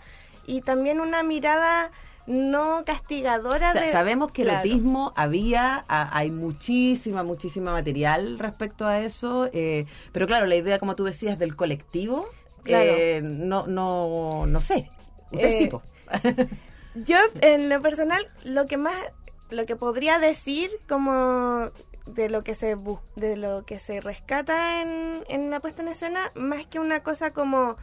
y 0.47 0.61
también 0.61 1.00
una 1.00 1.23
mirada 1.23 1.90
no 2.26 2.85
castigadora 2.87 3.71
O 3.71 3.73
sea, 3.73 3.83
de- 3.83 3.93
sabemos 3.93 4.31
que 4.33 4.43
Claro. 4.43 4.61
erotismo 4.61 5.12
había, 5.16 5.85
a- 5.88 6.16
hay 6.16 6.31
muchísima, 6.31 7.23
muchísima 7.23 7.73
material 7.73 8.38
respecto 8.38 8.87
a 8.87 9.00
eso, 9.00 9.49
eh, 9.52 9.87
pero 10.12 10.26
claro, 10.26 10.47
la 10.47 10.57
idea, 10.57 10.78
como 10.78 10.97
tú 10.97 11.04
decías, 11.04 11.38
del 11.38 11.54
colectivo, 11.57 12.26
Claro. 12.62 12.85
eh, 12.97 13.21
no, 13.23 13.66
no, 13.66 14.47
no 14.47 14.61
sé. 14.61 14.90
Usted 15.33 15.49
Eh. 15.49 15.69
Yo, 16.95 17.16
en 17.40 17.69
lo 17.69 17.81
personal, 17.83 18.26
lo 18.45 18.66
que 18.66 18.76
más, 18.76 18.95
lo 19.50 19.66
que 19.66 19.75
podría 19.76 20.19
decir 20.19 20.71
como 20.88 21.71
de 22.07 22.28
lo 22.28 22.45
que 22.45 22.54
se 22.54 22.76
bus- 22.76 23.00
de 23.16 23.37
lo 23.37 23.64
que 23.64 23.78
se 23.78 24.00
rescata 24.00 24.81
en, 24.83 25.25
en 25.28 25.50
la 25.50 25.61
puesta 25.61 25.83
en 25.83 25.88
escena, 25.88 26.21
más 26.35 26.66
que 26.66 26.78
una 26.78 27.02
cosa 27.02 27.33
como 27.33 27.76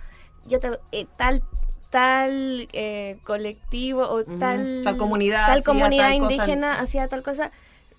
yo 0.45 0.59
te, 0.59 0.79
eh, 0.91 1.07
tal 1.17 1.43
tal 1.91 2.67
eh, 2.73 3.19
colectivo 3.23 4.01
o 4.03 4.23
tal 4.23 4.81
Tal 4.83 4.97
comunidad 4.97 5.45
tal 5.47 5.63
comunidad 5.63 6.09
tal 6.09 6.19
cosa. 6.19 6.33
indígena 6.33 6.79
hacía 6.79 7.07
tal 7.07 7.21
cosa 7.21 7.51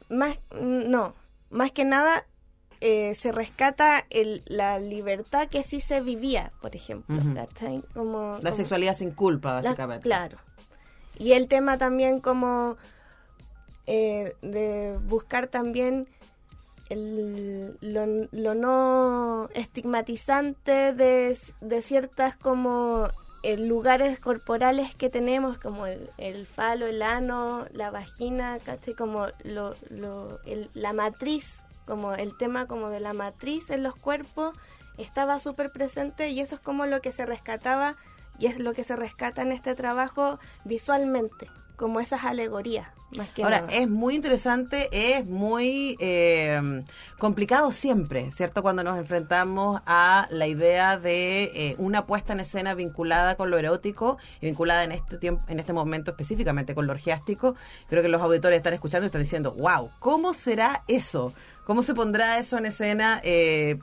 más 0.09 0.39
no 0.61 1.15
más 1.51 1.71
que 1.71 1.85
nada 1.85 2.25
eh, 2.81 3.15
se 3.15 3.31
rescata 3.31 4.05
el, 4.11 4.43
la 4.47 4.81
libertad 4.81 5.47
que 5.49 5.63
sí 5.63 5.81
se 5.81 6.01
vivía 6.01 6.51
por 6.61 6.75
ejemplo 6.75 7.15
La 7.35 7.47
como- 7.95 8.41
sexualidad 8.53 8.95
sin 8.95 9.13
culpa, 9.13 9.51
la- 9.57 9.61
básicamente. 9.63 10.03
claro. 10.03 10.39
Y 11.19 11.33
el 11.33 11.47
tema 11.47 11.79
también 11.79 12.19
como 12.21 12.77
eh, 13.87 14.35
de 14.43 14.99
buscar 15.07 15.47
también 15.47 16.09
el- 16.89 17.77
lo, 17.81 18.07
lo 18.33 18.55
no 18.55 19.49
estigmatizante 19.55 20.93
de, 20.93 21.37
de 21.61 21.83
ciertas 21.83 22.37
como 22.37 23.09
eh, 23.43 23.57
lugares 23.57 24.21
corporales 24.21 24.95
que 24.95 25.11
tenemos 25.11 25.59
como 25.59 25.87
el, 25.87 26.11
el 26.19 26.47
falo, 26.47 26.87
el 26.87 27.03
ano, 27.03 27.67
la 27.73 27.91
vagina. 27.91 28.59
Como 28.97 29.27
lo, 29.45 29.75
la 30.75 30.93
matriz, 30.93 31.63
como 31.87 32.15
el 32.15 32.37
tema 32.37 32.67
como 32.67 32.89
de 32.89 33.01
la 33.01 33.13
matriz 33.13 33.71
en 33.71 33.83
los 33.83 33.97
cuerpos 33.97 34.55
estaba 34.99 35.39
súper 35.39 35.73
presente 35.73 36.29
y 36.29 36.41
eso 36.41 36.57
es 36.57 36.61
como 36.61 36.87
lo 36.87 37.01
que 37.01 37.13
se 37.13 37.27
rescataba 37.27 37.97
y 38.39 38.47
es 38.47 38.59
lo 38.59 38.75
que 38.75 38.85
se 38.85 38.97
rescata 38.97 39.43
en 39.43 39.53
este 39.53 39.75
trabajo 39.75 40.39
visualmente, 40.65 41.49
como 41.77 42.01
esas 42.01 42.25
alegorías, 42.25 42.89
más 43.17 43.29
que 43.31 43.43
Ahora, 43.43 43.63
nada. 43.63 43.73
es 43.73 43.89
muy 43.89 44.15
interesante, 44.15 44.89
es 44.93 45.27
muy 45.27 45.97
eh, 46.01 46.83
complicado 47.19 47.73
siempre, 47.73 48.31
¿cierto? 48.33 48.63
Cuando 48.63 48.83
nos 48.83 48.99
enfrentamos 48.99 49.81
a 49.87 50.27
la 50.31 50.47
idea 50.47 50.99
de 50.99 51.45
eh, 51.55 51.75
una 51.79 52.07
puesta 52.07 52.33
en 52.33 52.41
escena 52.41 52.75
vinculada 52.75 53.37
con 53.37 53.51
lo 53.51 53.59
erótico 53.59 54.19
y 54.41 54.47
vinculada 54.47 54.85
en 54.85 54.93
este 54.93 55.19
tiempo, 55.19 55.43
en 55.49 55.59
este 55.61 55.73
momento 55.73 56.11
específicamente 56.13 56.75
con 56.75 56.87
lo 56.87 56.93
orgiástico. 56.93 57.55
Creo 57.89 58.03
que 58.03 58.09
los 58.09 58.23
auditores 58.23 58.57
están 58.57 58.75
escuchando 58.75 59.05
y 59.05 59.09
están 59.09 59.23
diciendo, 59.23 59.53
wow, 59.53 59.91
¿cómo 59.99 60.35
será 60.35 60.83
eso? 60.89 61.33
¿Cómo 61.65 61.83
se 61.83 61.95
pondrá 61.95 62.39
eso 62.39 62.59
en 62.59 62.67
escena? 62.67 63.21
Eh, 63.23 63.79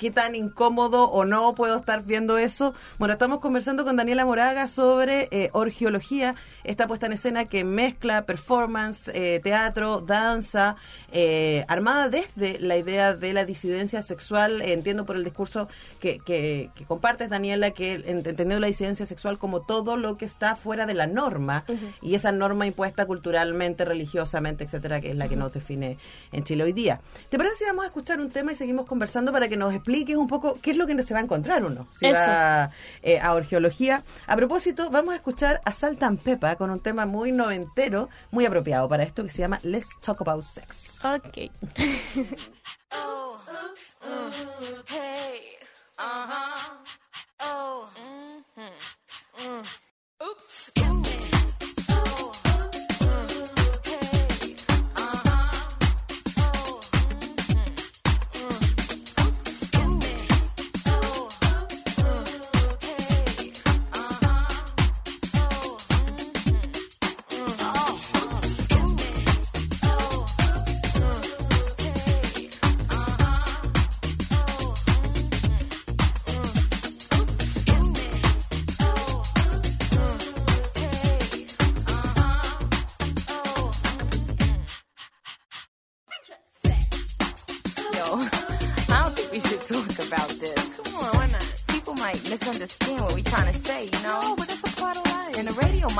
qué 0.00 0.10
tan 0.10 0.34
incómodo 0.34 1.10
o 1.10 1.26
no 1.26 1.54
puedo 1.54 1.76
estar 1.76 2.04
viendo 2.04 2.38
eso. 2.38 2.72
Bueno, 2.98 3.12
estamos 3.12 3.40
conversando 3.40 3.84
con 3.84 3.96
Daniela 3.96 4.24
Moraga 4.24 4.66
sobre 4.66 5.28
eh, 5.30 5.50
orgiología, 5.52 6.36
esta 6.64 6.86
puesta 6.86 7.04
en 7.04 7.12
escena 7.12 7.44
que 7.44 7.64
mezcla 7.64 8.24
performance, 8.24 9.08
eh, 9.12 9.40
teatro, 9.44 10.00
danza, 10.00 10.76
eh, 11.12 11.66
armada 11.68 12.08
desde 12.08 12.58
la 12.60 12.78
idea 12.78 13.14
de 13.14 13.34
la 13.34 13.44
disidencia 13.44 14.00
sexual. 14.00 14.62
Entiendo 14.62 15.04
por 15.04 15.16
el 15.16 15.22
discurso 15.24 15.68
que, 16.00 16.18
que, 16.18 16.70
que 16.74 16.86
compartes, 16.86 17.28
Daniela, 17.28 17.72
que 17.72 17.92
en- 17.92 18.06
entendiendo 18.26 18.58
la 18.58 18.68
disidencia 18.68 19.04
sexual 19.04 19.36
como 19.36 19.60
todo 19.60 19.98
lo 19.98 20.16
que 20.16 20.24
está 20.24 20.56
fuera 20.56 20.86
de 20.86 20.94
la 20.94 21.08
norma 21.08 21.66
y 22.00 22.14
esa 22.14 22.32
norma 22.32 22.64
impuesta 22.64 23.04
culturalmente, 23.04 23.84
religiosamente, 23.84 24.64
etcétera, 24.64 25.02
que 25.02 25.10
es 25.10 25.16
la 25.16 25.28
que 25.28 25.36
nos 25.36 25.52
define 25.52 25.98
en 26.32 26.42
Chile 26.44 26.64
hoy 26.64 26.72
día. 26.72 27.02
¿Te 27.28 27.36
parece 27.36 27.56
si 27.56 27.64
vamos 27.66 27.84
a 27.84 27.88
escuchar 27.88 28.18
un 28.18 28.30
tema 28.30 28.52
y 28.52 28.54
seguimos 28.54 28.86
conversando 28.86 29.30
para 29.30 29.46
que 29.48 29.58
nos 29.58 29.74
expliques 29.74 29.89
expliques 29.90 30.16
un 30.16 30.28
poco 30.28 30.58
qué 30.62 30.70
es 30.70 30.76
lo 30.76 30.86
que 30.86 31.00
se 31.02 31.14
va 31.14 31.20
a 31.20 31.22
encontrar 31.22 31.64
uno 31.64 31.88
si 31.90 32.06
Eso. 32.06 32.16
va 32.16 32.70
eh, 33.02 33.18
a 33.18 33.34
orgeología. 33.34 34.04
A 34.26 34.36
propósito, 34.36 34.90
vamos 34.90 35.12
a 35.12 35.16
escuchar 35.16 35.60
a 35.64 35.72
Saltan 35.72 36.16
Pepa 36.16 36.56
con 36.56 36.70
un 36.70 36.80
tema 36.80 37.06
muy 37.06 37.32
noventero, 37.32 38.08
muy 38.30 38.46
apropiado 38.46 38.88
para 38.88 39.02
esto 39.02 39.24
que 39.24 39.30
se 39.30 39.38
llama 39.38 39.58
Let's 39.62 39.98
Talk 40.00 40.20
About 40.20 40.42
Sex. 40.42 41.04
Ok. 41.04 41.50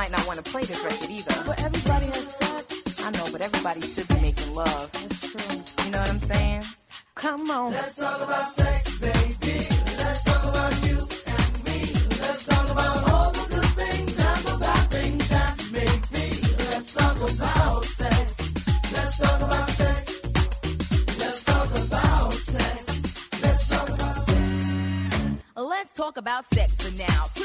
Might 0.01 0.13
not 0.13 0.27
want 0.27 0.43
to 0.43 0.51
play 0.51 0.63
this 0.63 0.83
record 0.83 1.11
either. 1.11 1.37
But 1.45 1.63
everybody 1.63 2.07
has 2.07 2.35
sex. 2.41 3.05
I 3.05 3.11
know, 3.11 3.27
but 3.33 3.43
everybody 3.43 3.83
should 3.83 4.09
be 4.09 4.19
making 4.29 4.55
love. 4.55 4.91
That's 4.93 5.21
true. 5.31 5.85
You 5.85 5.91
know 5.93 6.01
what 6.01 6.09
I'm 6.09 6.21
saying? 6.21 6.65
Come 7.17 7.51
on. 7.51 7.73
Let's 7.73 7.97
talk 7.97 8.19
about 8.23 8.49
sex, 8.49 8.99
baby. 8.99 9.57
Let's 10.01 10.25
talk 10.25 10.43
about 10.53 10.73
you 10.87 10.97
and 11.37 11.53
me. 11.67 11.81
Let's 12.25 12.47
talk 12.47 12.67
about 12.77 12.97
all 13.11 13.31
the 13.39 13.45
good 13.55 13.71
things 13.81 14.15
and 14.29 14.41
the 14.49 14.57
bad 14.65 14.85
things 14.97 15.29
that 15.35 15.55
make 15.79 16.05
me. 16.17 16.29
Let's 16.71 16.95
talk 16.95 17.17
about 17.17 17.85
sex. 17.85 18.27
Let's 18.97 19.19
talk 19.23 19.41
about 19.49 19.69
sex. 19.69 19.99
Let's 21.21 21.45
talk 21.45 21.71
about 21.85 22.33
sex. 22.33 22.77
Let's 23.43 23.69
talk 23.69 23.89
about 23.97 24.17
sex. 24.17 24.75
Let's 25.57 25.93
talk 25.93 26.17
about 26.17 26.45
sex 26.55 26.75
for 26.77 26.91
now. 26.97 27.40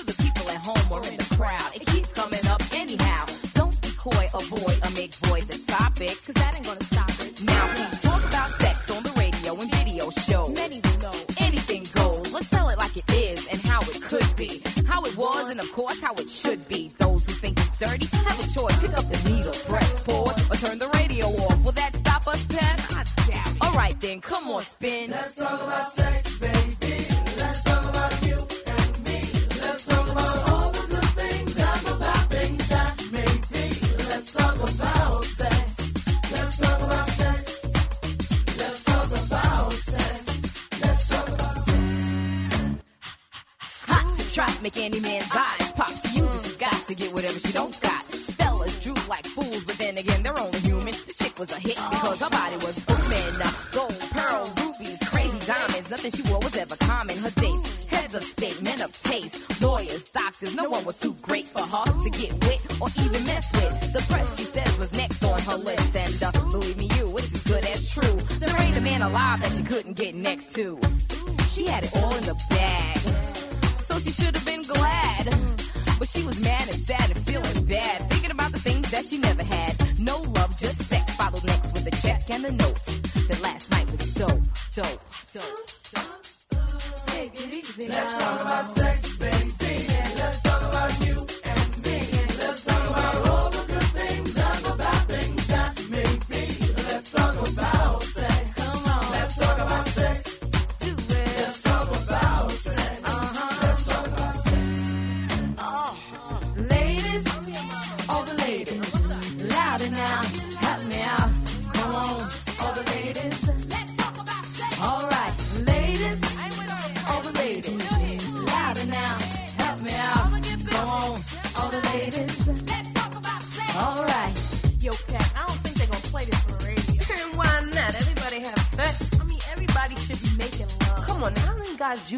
That 79.05 79.15
she 79.15 79.21
never 79.21 79.43
had. 79.43 79.99
No 79.99 80.17
love, 80.17 80.57
just 80.59 80.81
sex. 80.83 81.15
Followed 81.15 81.45
next 81.45 81.73
with 81.73 81.87
a 81.87 81.91
check 82.01 82.21
and 82.29 82.45
a 82.45 82.51
note. 82.51 82.85
That 83.27 83.41
last 83.41 83.71
night 83.71 83.85
was 83.85 84.13
dope, 84.13 84.41
dope, 84.75 85.01
dope, 85.33 85.57
dope. 85.93 87.07
Take 87.07 87.33
it 87.41 87.53
easy. 87.53 87.87
Let's 87.87 88.17
talk 88.19 88.41
about 88.41 88.65
sex, 88.65 89.14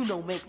don't 0.08 0.26
make 0.26 0.41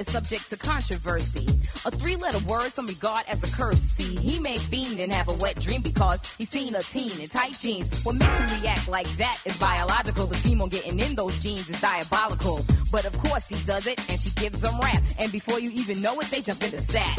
is 0.00 0.10
subject 0.10 0.48
to 0.50 0.56
controversy. 0.56 1.46
A 1.84 1.90
three 1.90 2.16
letter 2.16 2.38
word 2.46 2.72
some 2.72 2.86
regard 2.86 3.20
as 3.28 3.42
a 3.44 3.54
curse. 3.54 3.96
He 3.96 4.38
may 4.38 4.56
fiend 4.56 4.98
and 4.98 5.12
have 5.12 5.28
a 5.28 5.34
wet 5.34 5.60
dream 5.60 5.82
because 5.82 6.20
he's 6.36 6.48
seen 6.48 6.74
a 6.74 6.80
teen 6.80 7.20
in 7.20 7.28
tight 7.28 7.58
jeans. 7.58 8.02
What 8.02 8.16
makes 8.16 8.38
him 8.40 8.62
react 8.62 8.88
like 8.88 9.08
that 9.18 9.38
is 9.44 9.56
biological. 9.58 10.26
The 10.26 10.36
scheme 10.36 10.62
on 10.62 10.70
getting 10.70 10.98
in 10.98 11.14
those 11.14 11.38
jeans 11.38 11.68
is 11.68 11.80
diabolical. 11.80 12.60
But 12.90 13.04
of 13.04 13.12
course 13.18 13.46
he 13.46 13.62
does 13.66 13.86
it 13.86 13.98
and 14.10 14.18
she 14.18 14.30
gives 14.30 14.64
him 14.64 14.78
rap. 14.80 15.02
And 15.18 15.30
before 15.30 15.60
you 15.60 15.70
even 15.70 16.00
know 16.00 16.18
it, 16.20 16.26
they 16.26 16.40
jump 16.40 16.62
in 16.64 16.70
the 16.70 16.78
sack. 16.78 17.18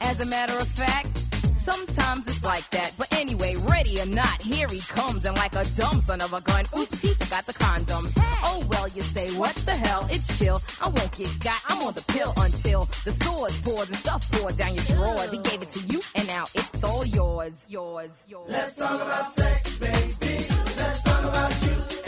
As 0.00 0.20
a 0.20 0.26
matter 0.26 0.58
of 0.58 0.66
fact, 0.66 1.21
Sometimes 1.62 2.26
it's 2.26 2.42
like 2.42 2.68
that, 2.70 2.92
but 2.98 3.06
anyway, 3.12 3.54
ready 3.70 4.00
or 4.00 4.06
not, 4.06 4.42
here 4.42 4.66
he 4.68 4.80
comes, 4.80 5.24
and 5.24 5.36
like 5.36 5.54
a 5.54 5.64
dumb 5.76 6.00
son 6.00 6.20
of 6.20 6.32
a 6.32 6.40
gun, 6.40 6.64
oops, 6.76 7.00
he 7.00 7.14
forgot 7.14 7.46
the 7.46 7.52
condoms. 7.52 8.12
Oh 8.42 8.66
well, 8.68 8.88
you 8.88 9.00
say, 9.00 9.32
what 9.38 9.54
the 9.54 9.70
hell? 9.70 10.04
It's 10.10 10.38
chill. 10.40 10.60
I 10.80 10.86
won't 10.86 11.16
get 11.16 11.38
got. 11.38 11.62
I'm 11.68 11.80
on 11.86 11.94
the 11.94 12.04
pill 12.08 12.34
until 12.38 12.80
the 13.04 13.12
swords 13.12 13.60
pours 13.62 13.88
and 13.88 13.96
stuff 13.96 14.28
poured 14.32 14.56
down 14.56 14.74
your 14.74 14.84
drawers. 14.86 15.30
He 15.30 15.38
gave 15.38 15.62
it 15.62 15.70
to 15.70 15.80
you, 15.86 16.00
and 16.16 16.26
now 16.26 16.46
it's 16.52 16.82
all 16.82 17.06
yours, 17.06 17.64
yours, 17.68 18.24
yours. 18.26 18.50
Let's 18.50 18.76
talk 18.76 19.00
about 19.00 19.28
sex, 19.28 19.78
baby. 19.78 20.44
Let's 20.76 21.02
talk 21.04 21.22
about 21.22 21.52
you 21.62 22.01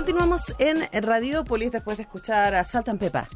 Continuamos 0.00 0.54
en 0.58 0.88
Radiopolis 1.04 1.70
después 1.70 1.98
de 1.98 2.04
escuchar 2.04 2.54
a 2.54 2.64
Saltan 2.64 2.96
Pepa. 2.96 3.28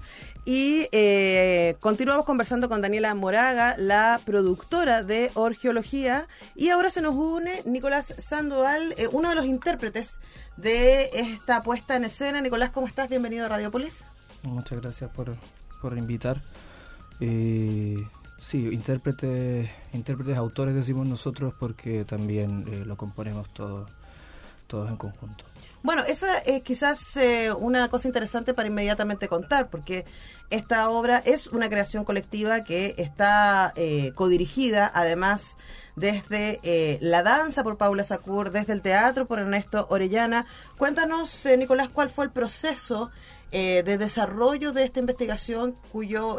Y 0.47 0.89
eh, 0.93 1.77
continuamos 1.79 2.25
conversando 2.25 2.71
con 2.71 2.81
Daniela 2.81 3.15
Moraga, 3.15 3.77
la 3.77 4.19
productora 4.25 5.03
de 5.03 5.31
Orgeología. 5.35 6.27
Y 6.57 6.71
ahora 6.71 6.89
se 6.89 7.03
nos 7.03 7.17
une 7.17 7.61
Nicolás 7.67 8.15
Sandoval, 8.17 8.95
eh, 8.97 9.09
uno 9.13 9.29
de 9.29 9.35
los 9.35 9.45
intérpretes 9.45 10.21
de 10.57 11.11
esta 11.13 11.63
puesta 11.63 11.97
en 11.97 12.05
escena. 12.05 12.41
Nicolás, 12.41 12.71
¿cómo 12.71 12.87
estás? 12.87 13.11
Bienvenido 13.11 13.45
a 13.45 13.49
Radiopolis. 13.49 14.07
Muchas 14.43 14.81
gracias 14.81 15.11
por, 15.11 15.37
por 15.83 15.99
invitar. 15.99 16.41
Eh, 17.21 18.03
sí, 18.39 18.71
intérpretes, 18.73 19.69
intérpretes, 19.93 20.39
autores 20.39 20.75
decimos 20.75 21.07
nosotros 21.07 21.53
porque 21.61 22.07
también 22.07 22.89
lo 22.89 22.97
componemos 22.97 23.53
todos 23.53 23.91
todos 24.67 24.89
en 24.89 24.97
conjunto. 24.97 25.45
Bueno, 25.85 26.03
esa 26.03 26.39
es 26.39 26.63
quizás 26.63 27.17
eh, 27.19 27.53
una 27.53 27.89
cosa 27.89 28.09
interesante 28.09 28.55
para 28.55 28.69
inmediatamente 28.69 29.29
contar, 29.29 29.69
porque 29.69 30.07
esta 30.49 30.89
obra 30.89 31.19
es 31.19 31.47
una 31.49 31.69
creación 31.69 32.05
colectiva 32.05 32.65
que 32.65 32.95
está 32.97 33.73
eh, 33.77 34.13
codirigida, 34.15 34.91
además, 34.93 35.59
desde 35.95 36.59
eh, 36.63 36.99
la 37.01 37.23
danza 37.23 37.63
por 37.63 37.77
Paula 37.77 38.03
Sacur, 38.03 38.51
desde 38.51 38.73
el 38.73 38.81
teatro 38.81 39.27
por 39.27 39.39
Ernesto 39.39 39.87
Orellana. 39.91 40.47
Cuéntanos, 40.79 41.45
eh, 41.47 41.57
Nicolás, 41.59 41.91
cuál 41.93 42.09
fue 42.09 42.25
el 42.25 42.31
proceso 42.31 43.11
eh, 43.53 43.83
de 43.85 43.99
desarrollo 43.99 44.73
de 44.73 44.85
esta 44.85 45.01
investigación 45.01 45.77
cuyo 45.93 46.39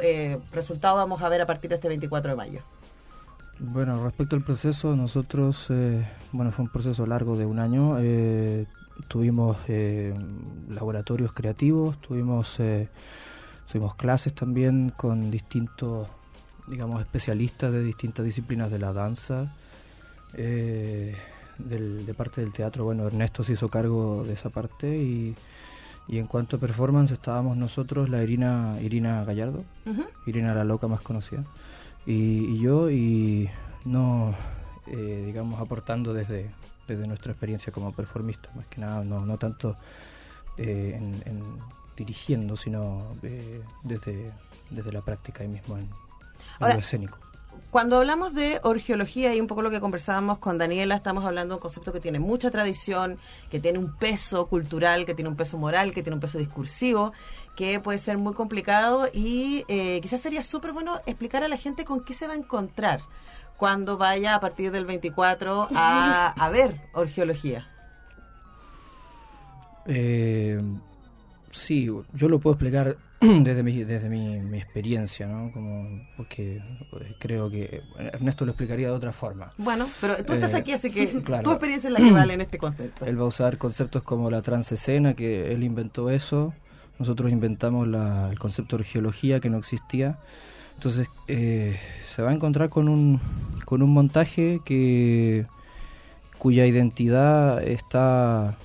resultado 0.52 0.96
vamos 0.96 1.22
a 1.22 1.30
ver 1.30 1.42
a 1.42 1.46
partir 1.46 1.70
de 1.70 1.76
este 1.76 1.88
24 1.88 2.32
de 2.32 2.36
mayo. 2.36 2.62
Bueno, 3.60 4.04
respecto 4.04 4.36
al 4.36 4.44
proceso, 4.44 4.96
nosotros, 4.96 5.68
bueno, 6.34 6.52
fue 6.52 6.66
un 6.66 6.72
proceso 6.72 7.06
largo 7.06 7.38
de 7.38 7.46
un 7.46 7.60
año. 7.60 7.98
Tuvimos 9.08 9.58
eh, 9.68 10.14
laboratorios 10.70 11.32
creativos, 11.34 12.00
tuvimos, 12.02 12.60
eh, 12.60 12.90
tuvimos 13.72 13.96
clases 13.96 14.34
también 14.34 14.92
con 14.96 15.32
distintos, 15.32 16.08
digamos, 16.68 17.02
especialistas 17.02 17.72
de 17.72 17.84
distintas 17.84 18.26
disciplinas 18.26 18.72
de 18.72 18.80
la 18.80 18.94
danza. 18.94 19.54
eh, 20.38 21.16
del- 21.58 22.06
de 22.06 22.14
parte 22.14 22.42
del 22.42 22.52
teatro, 22.52 22.84
bueno, 22.84 23.08
Ernesto 23.08 23.42
se 23.46 23.54
hizo 23.54 23.70
cargo 23.70 24.26
de 24.28 24.34
esa 24.34 24.50
parte 24.50 24.98
y, 24.98 25.34
y 26.10 26.18
en 26.18 26.28
cuanto 26.28 26.58
a 26.58 26.60
performance 26.60 27.12
estábamos 27.12 27.56
nosotros, 27.56 28.10
la 28.10 28.22
Irina, 28.22 28.76
Irina 28.82 29.24
Gallardo, 29.24 29.64
Irina 30.26 30.54
la 30.54 30.66
loca 30.66 30.90
más 30.90 31.00
conocida, 31.00 31.46
y, 32.06 32.14
y 32.56 32.60
yo, 32.60 32.90
y 32.90 33.50
no, 33.86 34.34
eh, 34.88 35.24
digamos, 35.26 35.62
aportando 35.62 36.14
desde, 36.14 36.50
desde 36.88 37.08
nuestra 37.08 37.32
experiencia 37.32 37.72
como 37.72 37.92
performista, 37.94 38.50
más 38.56 38.68
que 38.68 38.82
nada, 38.82 39.04
no, 39.04 39.26
no 39.26 39.38
tanto 39.38 39.78
eh, 40.58 40.94
en, 40.96 41.24
en 41.26 41.44
dirigiendo, 41.96 42.58
sino 42.58 43.16
eh, 43.24 43.62
desde, 43.84 44.32
desde 44.70 44.92
la 44.92 45.02
práctica 45.02 45.44
ahí 45.44 45.50
mismo 45.50 45.78
en, 45.78 45.84
en 45.84 45.90
Ahora, 46.60 46.74
lo 46.76 46.80
escénico. 46.80 47.18
Cuando 47.72 47.98
hablamos 47.98 48.34
de 48.34 48.60
orgeología 48.64 49.34
y 49.34 49.42
un 49.42 49.48
poco 49.48 49.62
lo 49.62 49.70
que 49.70 49.80
conversábamos 49.80 50.40
con 50.40 50.58
Daniela, 50.58 50.96
estamos 50.96 51.26
hablando 51.26 51.54
de 51.54 51.58
un 51.58 51.62
concepto 51.62 51.92
que 51.92 52.00
tiene 52.00 52.20
mucha 52.20 52.52
tradición, 52.52 53.18
que 53.50 53.60
tiene 53.60 53.80
un 53.80 53.96
peso 53.96 54.48
cultural, 54.48 55.06
que 55.06 55.14
tiene 55.14 55.30
un 55.30 55.36
peso 55.36 55.58
moral, 55.58 55.94
que 55.94 56.02
tiene 56.02 56.16
un 56.16 56.22
peso 56.22 56.38
discursivo, 56.38 57.12
que 57.56 57.80
puede 57.80 57.98
ser 57.98 58.18
muy 58.18 58.34
complicado 58.34 59.08
y 59.14 59.66
eh, 59.68 60.00
quizás 60.02 60.22
sería 60.22 60.44
súper 60.44 60.72
bueno 60.72 61.00
explicar 61.06 61.44
a 61.44 61.48
la 61.48 61.58
gente 61.58 61.86
con 61.86 62.04
qué 62.04 62.14
se 62.14 62.28
va 62.28 62.34
a 62.34 62.38
encontrar 62.38 63.02
cuando 63.58 63.98
vaya 63.98 64.36
a 64.36 64.40
partir 64.40 64.72
del 64.72 64.86
24 64.86 65.70
a, 65.76 66.28
a 66.46 66.50
ver 66.50 66.76
orgeología. 66.94 67.68
Eh, 69.88 70.60
sí, 71.52 71.90
yo 72.14 72.30
lo 72.30 72.40
puedo 72.40 72.56
explicar 72.56 72.98
desde 73.22 73.64
mi, 73.64 73.84
desde 73.84 74.10
mi, 74.10 74.40
mi 74.40 74.58
experiencia, 74.58 75.28
¿no? 75.28 75.52
Como, 75.52 76.02
porque 76.18 76.58
eh, 76.58 77.16
creo 77.20 77.50
que 77.50 77.82
Ernesto 77.98 78.46
lo 78.46 78.52
explicaría 78.52 78.88
de 78.88 78.94
otra 78.94 79.12
forma. 79.12 79.52
Bueno, 79.58 79.88
pero 80.02 80.18
tú 80.26 80.34
estás 80.34 80.54
Eh, 80.54 80.58
aquí, 80.58 80.74
así 80.74 80.92
que 80.92 81.08
claro. 81.24 81.44
tu 81.44 81.52
experiencia 81.52 81.88
es 81.90 81.94
la 81.94 82.00
que 82.00 82.12
vale 82.12 82.34
en 82.34 82.42
este 82.42 82.58
concepto. 82.58 83.06
Él 83.06 83.20
va 83.20 83.24
a 83.24 83.28
usar 83.28 83.58
conceptos 83.58 84.04
como 84.04 84.30
la 84.32 84.42
transescena, 84.42 85.14
que 85.14 85.52
él 85.54 85.64
inventó 85.64 86.10
eso. 86.10 86.54
Nosotros 86.98 87.32
inventamos 87.32 87.88
la- 87.88 88.30
el 88.32 88.40
concepto 88.40 88.78
de 88.78 88.84
geología 88.86 89.40
que 89.40 89.50
no 89.50 89.58
existía. 89.58 90.18
Entonces, 90.76 91.08
eh, 91.28 91.80
se 92.14 92.22
va 92.22 92.30
a 92.30 92.34
encontrar 92.34 92.70
con 92.70 92.88
un, 92.90 93.20
con 93.66 93.82
un 93.82 93.92
montaje 93.94 94.62
que 94.66 95.46
cuya 96.38 96.66
identidad 96.66 97.64
está 97.64 98.56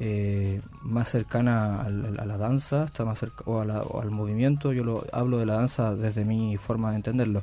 eh, 0.00 0.60
más 0.82 1.08
cercana 1.08 1.82
al- 1.82 2.20
a 2.20 2.24
la 2.24 2.36
danza, 2.36 2.84
está 2.84 3.04
más 3.04 3.18
cerca, 3.18 3.42
o, 3.46 3.60
a 3.60 3.64
la- 3.64 3.82
o 3.82 4.00
al 4.00 4.12
movimiento. 4.12 4.72
Yo 4.72 4.84
lo 4.84 5.04
hablo 5.12 5.38
de 5.38 5.46
la 5.46 5.54
danza 5.54 5.96
desde 5.96 6.24
mi 6.24 6.56
forma 6.56 6.90
de 6.90 6.96
entenderlo. 6.96 7.42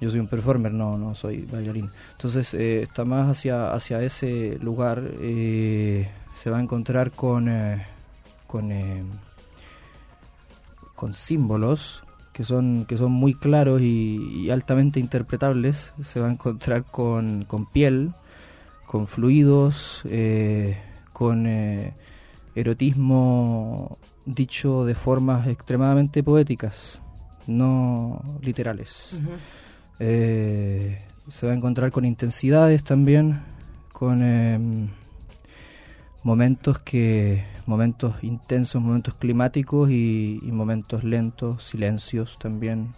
Yo 0.00 0.10
soy 0.10 0.20
un 0.20 0.26
performer, 0.28 0.72
no, 0.72 0.96
no 0.96 1.14
soy 1.14 1.42
bailarín. 1.42 1.90
Entonces 2.12 2.54
eh, 2.54 2.82
está 2.82 3.04
más 3.04 3.28
hacia, 3.28 3.72
hacia 3.74 4.02
ese 4.02 4.58
lugar. 4.62 5.02
eh, 5.20 6.08
se 6.34 6.48
va 6.48 6.56
a 6.56 6.62
encontrar 6.62 7.10
con, 7.10 7.48
eh, 7.50 7.84
con, 8.46 8.72
eh, 8.72 9.02
con 10.94 11.12
símbolos 11.12 12.02
que 12.40 12.44
son, 12.46 12.86
que 12.86 12.96
son 12.96 13.12
muy 13.12 13.34
claros 13.34 13.82
y, 13.82 14.46
y 14.46 14.50
altamente 14.50 14.98
interpretables. 14.98 15.92
Se 16.02 16.20
va 16.20 16.28
a 16.28 16.32
encontrar 16.32 16.84
con, 16.84 17.44
con 17.44 17.66
piel, 17.66 18.14
con 18.86 19.06
fluidos, 19.06 20.00
eh, 20.06 20.78
con 21.12 21.46
eh, 21.46 21.92
erotismo 22.54 23.98
dicho 24.24 24.86
de 24.86 24.94
formas 24.94 25.48
extremadamente 25.48 26.22
poéticas, 26.22 26.98
no 27.46 28.22
literales. 28.40 29.18
Eh, 29.98 30.98
se 31.28 31.46
va 31.46 31.52
a 31.52 31.56
encontrar 31.56 31.92
con 31.92 32.06
intensidades 32.06 32.82
también, 32.84 33.42
con 33.92 34.22
em, 34.22 34.88
momentos 36.22 36.78
que 36.78 37.44
momentos 37.66 38.22
intensos, 38.22 38.82
momentos 38.82 39.14
climáticos 39.14 39.90
y, 39.90 40.40
y 40.42 40.52
momentos 40.52 41.04
lentos, 41.04 41.64
silencios 41.64 42.38
también. 42.38 42.94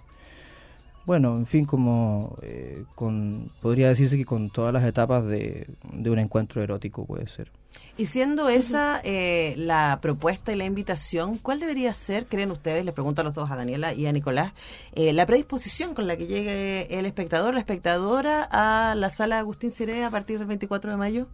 Bueno, 1.04 1.36
en 1.36 1.46
fin, 1.46 1.64
como 1.64 2.38
eh, 2.42 2.84
con 2.94 3.50
podría 3.60 3.88
decirse 3.88 4.16
que 4.16 4.24
con 4.24 4.50
todas 4.50 4.72
las 4.72 4.84
etapas 4.84 5.26
de, 5.26 5.66
de 5.92 6.10
un 6.10 6.18
encuentro 6.20 6.62
erótico 6.62 7.04
puede 7.04 7.26
ser. 7.26 7.50
Y 7.96 8.06
siendo 8.06 8.48
esa 8.48 9.00
eh, 9.02 9.54
la 9.56 9.98
propuesta 10.00 10.52
y 10.52 10.56
la 10.56 10.64
invitación, 10.64 11.38
¿cuál 11.38 11.58
debería 11.58 11.92
ser, 11.94 12.26
creen 12.26 12.52
ustedes, 12.52 12.84
les 12.84 12.94
pregunto 12.94 13.20
a 13.20 13.24
los 13.24 13.34
dos, 13.34 13.50
a 13.50 13.56
Daniela 13.56 13.94
y 13.94 14.06
a 14.06 14.12
Nicolás, 14.12 14.52
eh, 14.94 15.12
la 15.12 15.26
predisposición 15.26 15.94
con 15.94 16.06
la 16.06 16.16
que 16.16 16.26
llegue 16.26 16.98
el 16.98 17.04
espectador, 17.04 17.54
la 17.54 17.60
espectadora 17.60 18.48
a 18.50 18.94
la 18.94 19.10
sala 19.10 19.38
Agustín 19.38 19.72
Ciré 19.72 20.04
a 20.04 20.10
partir 20.10 20.38
del 20.38 20.46
24 20.46 20.90
de 20.90 20.96
mayo? 20.96 21.26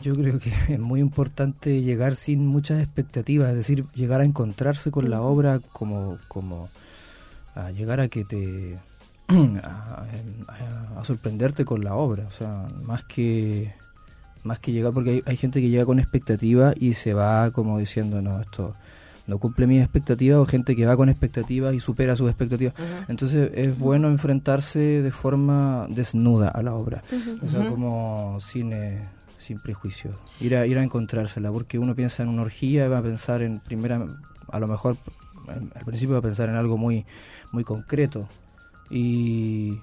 Yo 0.00 0.14
creo 0.14 0.38
que 0.38 0.50
es 0.68 0.78
muy 0.80 1.00
importante 1.00 1.82
llegar 1.82 2.14
sin 2.14 2.46
muchas 2.46 2.80
expectativas, 2.82 3.50
es 3.50 3.56
decir, 3.56 3.84
llegar 3.94 4.20
a 4.20 4.24
encontrarse 4.24 4.90
con 4.90 5.10
la 5.10 5.20
obra 5.22 5.60
como, 5.72 6.18
como 6.28 6.68
a 7.54 7.70
llegar 7.70 8.00
a 8.00 8.08
que 8.08 8.24
te 8.24 8.78
a, 9.62 10.04
a- 10.48 11.00
a 11.00 11.04
sorprenderte 11.04 11.64
con 11.64 11.82
la 11.84 11.94
obra, 11.94 12.26
o 12.26 12.32
sea, 12.32 12.66
más 12.84 13.04
que 13.04 13.74
más 14.44 14.58
que 14.58 14.72
llegar 14.72 14.92
porque 14.92 15.10
hay, 15.10 15.22
hay 15.26 15.36
gente 15.36 15.60
que 15.60 15.68
llega 15.68 15.86
con 15.86 16.00
expectativa 16.00 16.72
y 16.76 16.94
se 16.94 17.14
va 17.14 17.52
como 17.52 17.78
diciendo 17.78 18.20
no 18.20 18.40
esto 18.40 18.74
no 19.28 19.38
cumple 19.38 19.68
mis 19.68 19.80
expectativas 19.80 20.38
o 20.38 20.46
gente 20.46 20.74
que 20.74 20.84
va 20.84 20.96
con 20.96 21.08
expectativas 21.08 21.72
y 21.74 21.78
supera 21.78 22.16
sus 22.16 22.28
expectativas. 22.28 22.74
Entonces 23.06 23.52
es 23.54 23.78
bueno 23.78 24.08
enfrentarse 24.08 24.80
de 24.80 25.10
forma 25.12 25.86
desnuda 25.88 26.48
a 26.48 26.60
la 26.62 26.74
obra, 26.74 27.04
o 27.40 27.48
sea, 27.48 27.68
como 27.68 28.38
sin, 28.40 28.72
eh, 28.72 28.98
sin 29.42 29.58
prejuicios, 29.60 30.14
ir 30.40 30.56
a, 30.56 30.66
ir 30.66 30.78
a 30.78 30.82
encontrársela, 30.82 31.50
porque 31.52 31.78
uno 31.78 31.94
piensa 31.94 32.22
en 32.22 32.28
una 32.30 32.42
orgía 32.42 32.88
va 32.88 32.98
a 32.98 33.02
pensar 33.02 33.42
en 33.42 33.60
primera, 33.60 34.06
a 34.50 34.58
lo 34.58 34.66
mejor 34.68 34.96
al 35.48 35.84
principio 35.84 36.14
va 36.14 36.20
a 36.20 36.22
pensar 36.22 36.48
en 36.48 36.54
algo 36.54 36.76
muy, 36.78 37.04
muy 37.50 37.64
concreto 37.64 38.28
y, 38.90 39.80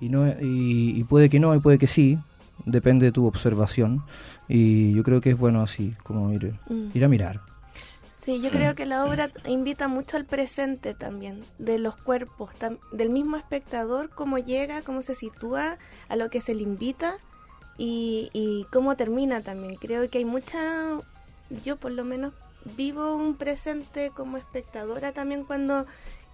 y, 0.00 0.08
no, 0.08 0.26
y, 0.28 0.94
y 0.96 1.04
puede 1.04 1.28
que 1.28 1.40
no 1.40 1.54
y 1.54 1.58
puede 1.60 1.78
que 1.78 1.86
sí, 1.86 2.18
depende 2.64 3.06
de 3.06 3.12
tu 3.12 3.26
observación 3.26 4.02
y 4.48 4.92
yo 4.94 5.02
creo 5.02 5.20
que 5.20 5.30
es 5.30 5.38
bueno 5.38 5.62
así, 5.62 5.94
como 6.04 6.32
ir, 6.32 6.54
Mm. 6.68 6.90
ir 6.94 7.04
a 7.04 7.08
mirar. 7.08 7.40
Sí, 8.16 8.40
yo 8.40 8.50
creo 8.50 8.76
que 8.76 8.86
la 8.86 9.04
obra 9.04 9.30
invita 9.48 9.88
mucho 9.88 10.16
al 10.16 10.24
presente 10.26 10.94
también, 10.94 11.42
de 11.58 11.80
los 11.80 11.96
cuerpos, 11.96 12.50
tam- 12.56 12.78
del 12.92 13.10
mismo 13.10 13.36
espectador, 13.36 14.10
cómo 14.10 14.38
llega, 14.38 14.82
cómo 14.82 15.02
se 15.02 15.16
sitúa, 15.16 15.76
a 16.08 16.14
lo 16.14 16.30
que 16.30 16.40
se 16.40 16.54
le 16.54 16.62
invita 16.62 17.16
y, 17.78 18.30
y 18.32 18.66
cómo 18.72 18.96
termina 18.96 19.40
también. 19.40 19.76
Creo 19.76 20.08
que 20.08 20.18
hay 20.18 20.24
mucha, 20.24 21.00
yo 21.64 21.76
por 21.76 21.92
lo 21.92 22.04
menos 22.04 22.32
vivo 22.76 23.16
un 23.16 23.36
presente 23.36 24.10
como 24.14 24.36
espectadora 24.36 25.12
también 25.12 25.44
cuando 25.44 25.86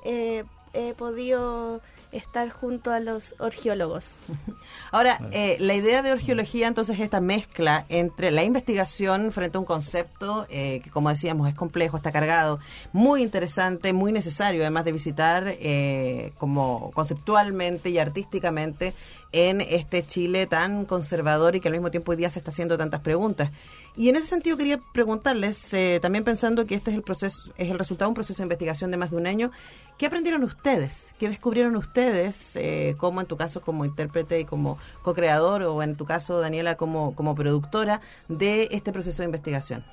eh, 0.04 0.44
he 0.74 0.94
podido 0.94 1.80
estar 2.12 2.48
junto 2.50 2.90
a 2.90 3.00
los 3.00 3.34
orgiólogos. 3.38 4.12
Ahora, 4.90 5.18
eh, 5.32 5.56
la 5.60 5.74
idea 5.74 6.02
de 6.02 6.12
orgeología 6.12 6.66
entonces 6.66 6.96
es 6.96 7.02
esta 7.02 7.20
mezcla 7.20 7.84
entre 7.88 8.30
la 8.30 8.44
investigación 8.44 9.30
frente 9.32 9.58
a 9.58 9.60
un 9.60 9.66
concepto 9.66 10.46
eh, 10.48 10.80
que, 10.82 10.90
como 10.90 11.10
decíamos, 11.10 11.48
es 11.48 11.54
complejo, 11.54 11.96
está 11.96 12.12
cargado, 12.12 12.60
muy 12.92 13.22
interesante, 13.22 13.92
muy 13.92 14.12
necesario, 14.12 14.62
además 14.62 14.84
de 14.84 14.92
visitar 14.92 15.44
eh, 15.48 16.32
como 16.38 16.90
conceptualmente 16.92 17.90
y 17.90 17.98
artísticamente 17.98 18.94
en 19.32 19.60
este 19.60 20.06
Chile 20.06 20.46
tan 20.46 20.84
conservador 20.86 21.54
y 21.54 21.60
que 21.60 21.68
al 21.68 21.74
mismo 21.74 21.90
tiempo 21.90 22.12
hoy 22.12 22.16
día 22.16 22.30
se 22.30 22.38
está 22.38 22.50
haciendo 22.50 22.78
tantas 22.78 23.00
preguntas. 23.00 23.50
Y 23.96 24.08
en 24.08 24.16
ese 24.16 24.26
sentido 24.26 24.56
quería 24.56 24.80
preguntarles, 24.92 25.74
eh, 25.74 25.98
también 26.00 26.24
pensando 26.24 26.66
que 26.66 26.74
este 26.74 26.90
es 26.90 26.96
el 26.96 27.02
proceso, 27.02 27.42
es 27.56 27.70
el 27.70 27.78
resultado 27.78 28.08
de 28.08 28.10
un 28.10 28.14
proceso 28.14 28.38
de 28.38 28.44
investigación 28.44 28.90
de 28.90 28.96
más 28.96 29.10
de 29.10 29.16
un 29.16 29.26
año, 29.26 29.50
¿qué 29.98 30.06
aprendieron 30.06 30.44
ustedes? 30.44 31.14
¿Qué 31.18 31.28
descubrieron 31.28 31.76
ustedes, 31.76 32.56
eh, 32.56 32.94
como 32.98 33.20
en 33.20 33.26
tu 33.26 33.36
caso 33.36 33.60
como 33.60 33.84
intérprete 33.84 34.40
y 34.40 34.44
como 34.44 34.78
co-creador, 35.02 35.62
o 35.64 35.82
en 35.82 35.96
tu 35.96 36.06
caso, 36.06 36.40
Daniela, 36.40 36.76
como, 36.76 37.14
como 37.14 37.34
productora 37.34 38.00
de 38.28 38.68
este 38.70 38.92
proceso 38.92 39.22
de 39.22 39.26
investigación? 39.26 39.84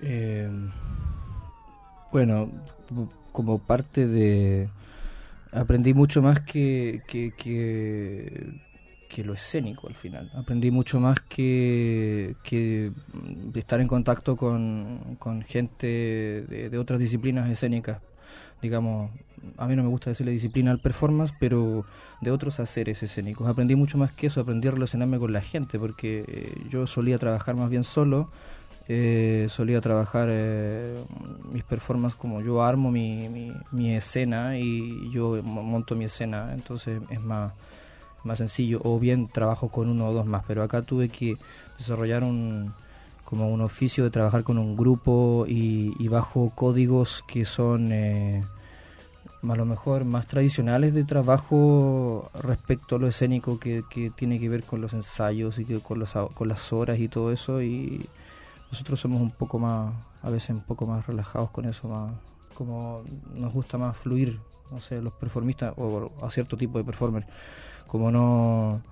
Eh, 0.00 0.48
bueno, 2.12 2.50
como- 3.32 3.58
parte 3.58 4.06
de... 4.06 4.68
Aprendí 5.52 5.94
mucho 5.94 6.20
más 6.22 6.40
que, 6.40 7.02
que, 7.06 7.32
que, 7.36 8.60
que 9.08 9.24
lo 9.24 9.34
escénico 9.34 9.88
al 9.88 9.94
final. 9.94 10.30
Aprendí 10.34 10.70
mucho 10.70 11.00
más 11.00 11.18
que, 11.20 12.34
que 12.42 12.90
estar 13.54 13.80
en 13.80 13.88
contacto 13.88 14.36
con, 14.36 15.16
con 15.18 15.42
gente 15.42 15.86
de, 15.86 16.68
de 16.70 16.78
otras 16.78 16.98
disciplinas 16.98 17.48
escénicas. 17.50 18.00
Digamos, 18.60 19.10
a 19.56 19.66
mí 19.66 19.76
no 19.76 19.84
me 19.84 19.88
gusta 19.88 20.10
decirle 20.10 20.32
disciplina 20.32 20.70
al 20.70 20.80
performance, 20.80 21.32
pero 21.38 21.84
de 22.20 22.30
otros 22.30 22.60
haceres 22.60 23.02
escénicos. 23.02 23.48
Aprendí 23.48 23.76
mucho 23.76 23.96
más 23.98 24.12
que 24.12 24.26
eso, 24.26 24.40
aprendí 24.40 24.68
a 24.68 24.72
relacionarme 24.72 25.18
con 25.18 25.32
la 25.32 25.40
gente, 25.40 25.78
porque 25.78 26.24
eh, 26.26 26.52
yo 26.68 26.86
solía 26.86 27.18
trabajar 27.18 27.54
más 27.54 27.70
bien 27.70 27.84
solo 27.84 28.30
eh, 28.88 29.46
solía 29.50 29.80
trabajar 29.80 30.28
eh, 30.30 30.96
mis 31.52 31.64
performances 31.64 32.18
como 32.18 32.40
yo 32.40 32.62
armo 32.62 32.90
mi, 32.90 33.28
mi, 33.28 33.52
mi 33.72 33.94
escena 33.94 34.58
y 34.58 35.10
yo 35.10 35.40
mo- 35.42 35.62
monto 35.62 35.94
mi 35.94 36.06
escena, 36.06 36.52
entonces 36.54 37.00
es 37.10 37.20
más, 37.22 37.52
más 38.24 38.38
sencillo. 38.38 38.80
O 38.84 38.98
bien 38.98 39.28
trabajo 39.28 39.68
con 39.70 39.88
uno 39.88 40.08
o 40.08 40.12
dos 40.12 40.26
más, 40.26 40.44
pero 40.46 40.62
acá 40.62 40.82
tuve 40.82 41.08
que 41.08 41.36
desarrollar 41.78 42.24
un 42.24 42.72
como 43.24 43.50
un 43.52 43.60
oficio 43.60 44.04
de 44.04 44.10
trabajar 44.10 44.42
con 44.42 44.56
un 44.58 44.74
grupo 44.74 45.44
y, 45.46 45.94
y 45.98 46.08
bajo 46.08 46.50
códigos 46.54 47.22
que 47.28 47.44
son 47.44 47.92
eh, 47.92 48.42
a 49.48 49.56
lo 49.56 49.64
mejor 49.64 50.04
más 50.04 50.26
tradicionales 50.26 50.92
de 50.94 51.04
trabajo 51.04 52.30
respecto 52.42 52.96
a 52.96 52.98
lo 52.98 53.06
escénico 53.08 53.58
que, 53.58 53.84
que 53.88 54.10
tiene 54.10 54.40
que 54.40 54.48
ver 54.48 54.64
con 54.64 54.80
los 54.80 54.92
ensayos 54.94 55.58
y 55.58 55.64
que 55.64 55.78
con, 55.80 55.98
los, 56.00 56.10
con 56.34 56.48
las 56.48 56.72
horas 56.72 56.98
y 56.98 57.08
todo 57.08 57.32
eso. 57.32 57.62
Y 57.62 58.06
nosotros 58.70 59.00
somos 59.00 59.20
un 59.20 59.30
poco 59.30 59.58
más, 59.58 59.94
a 60.22 60.30
veces 60.30 60.50
un 60.50 60.60
poco 60.62 60.86
más 60.86 61.06
relajados 61.06 61.50
con 61.50 61.64
eso, 61.64 61.88
más 61.88 62.12
como 62.54 63.02
nos 63.34 63.52
gusta 63.52 63.78
más 63.78 63.96
fluir, 63.96 64.40
no 64.70 64.80
sé, 64.80 65.00
los 65.00 65.12
performistas 65.14 65.74
o 65.76 66.10
a 66.22 66.30
cierto 66.30 66.56
tipo 66.56 66.78
de 66.78 66.84
performer, 66.84 67.26
como 67.86 68.10
no, 68.10 68.82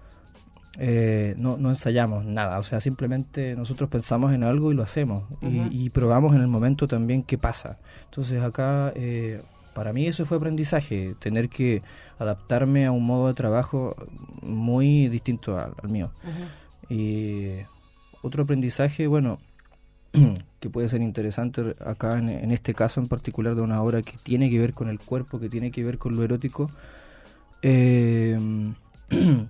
eh, 0.79 1.35
no, 1.37 1.57
no 1.57 1.71
ensayamos 1.71 2.25
nada, 2.25 2.59
o 2.59 2.63
sea, 2.63 2.81
simplemente 2.81 3.57
nosotros 3.57 3.89
pensamos 3.91 4.33
en 4.33 4.45
algo 4.45 4.71
y 4.73 4.75
lo 4.75 4.83
hacemos 4.83 5.25
y- 5.43 5.91
probamos 5.91 6.35
en 6.35 6.43
el 6.43 6.49
momento 6.49 6.87
también 6.87 7.23
qué 7.23 7.39
pasa. 7.39 7.79
Entonces 8.05 8.43
acá, 8.43 8.93
eh, 8.95 9.43
para 9.75 9.93
mí 9.93 10.07
eso 10.07 10.25
fue 10.27 10.37
aprendizaje, 10.39 11.15
tener 11.19 11.49
que 11.49 11.83
adaptarme 12.19 12.87
a 12.87 12.93
un 12.93 13.05
modo 13.05 13.29
de 13.29 13.35
trabajo 13.35 13.95
muy 14.43 15.09
distinto 15.09 15.59
al, 15.59 15.73
al 15.83 15.89
mío. 15.89 16.11
Y 16.89 17.49
otro 18.23 18.45
aprendizaje, 18.45 19.07
bueno, 19.07 19.39
que 20.61 20.71
puede 20.71 20.89
ser 20.89 21.03
interesante 21.03 21.75
acá 21.85 22.19
en, 22.19 22.29
en 22.31 22.51
este 22.51 22.75
caso 22.75 23.01
en 23.01 23.09
particular 23.09 23.55
de 23.55 23.61
una 23.63 23.83
obra 23.83 24.03
que 24.03 24.15
tiene 24.23 24.51
que 24.51 24.59
ver 24.59 24.73
con 24.75 24.89
el 24.89 24.99
cuerpo, 24.99 25.39
que 25.39 25.49
tiene 25.49 25.71
que 25.71 25.85
ver 25.85 25.99
con 25.99 26.17
lo 26.17 26.23
erótico, 26.25 26.71
eh, 27.63 28.39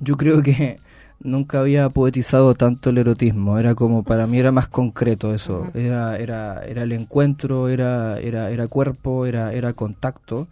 yo 0.00 0.16
creo 0.16 0.42
que 0.42 0.78
nunca 1.20 1.60
había 1.60 1.88
poetizado 1.88 2.54
tanto 2.54 2.90
el 2.90 2.98
erotismo, 2.98 3.58
era 3.58 3.74
como 3.74 4.02
para 4.02 4.26
mí 4.26 4.38
era 4.38 4.52
más 4.52 4.68
concreto 4.68 5.34
eso, 5.34 5.68
era, 5.74 6.16
era, 6.18 6.64
era 6.64 6.82
el 6.82 6.92
encuentro, 6.92 7.68
era, 7.68 8.18
era, 8.20 8.50
era 8.50 8.68
cuerpo, 8.68 9.26
era, 9.26 9.52
era 9.52 9.72
contacto. 9.72 10.48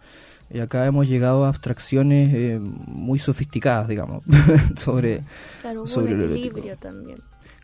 Y 0.49 0.59
acá 0.59 0.85
hemos 0.85 1.07
llegado 1.07 1.45
a 1.45 1.47
abstracciones 1.49 2.31
eh, 2.35 2.59
muy 2.59 3.17
sofisticadas, 3.17 3.87
digamos, 3.87 4.23
sobre, 4.77 5.23
Claro, 5.61 5.79
hubo 5.81 5.87
sobre 5.87 6.13
un 6.13 6.19
lo 6.19 6.25
erótico. 6.25 6.47
equilibrio 6.47 6.77
también. 6.77 7.17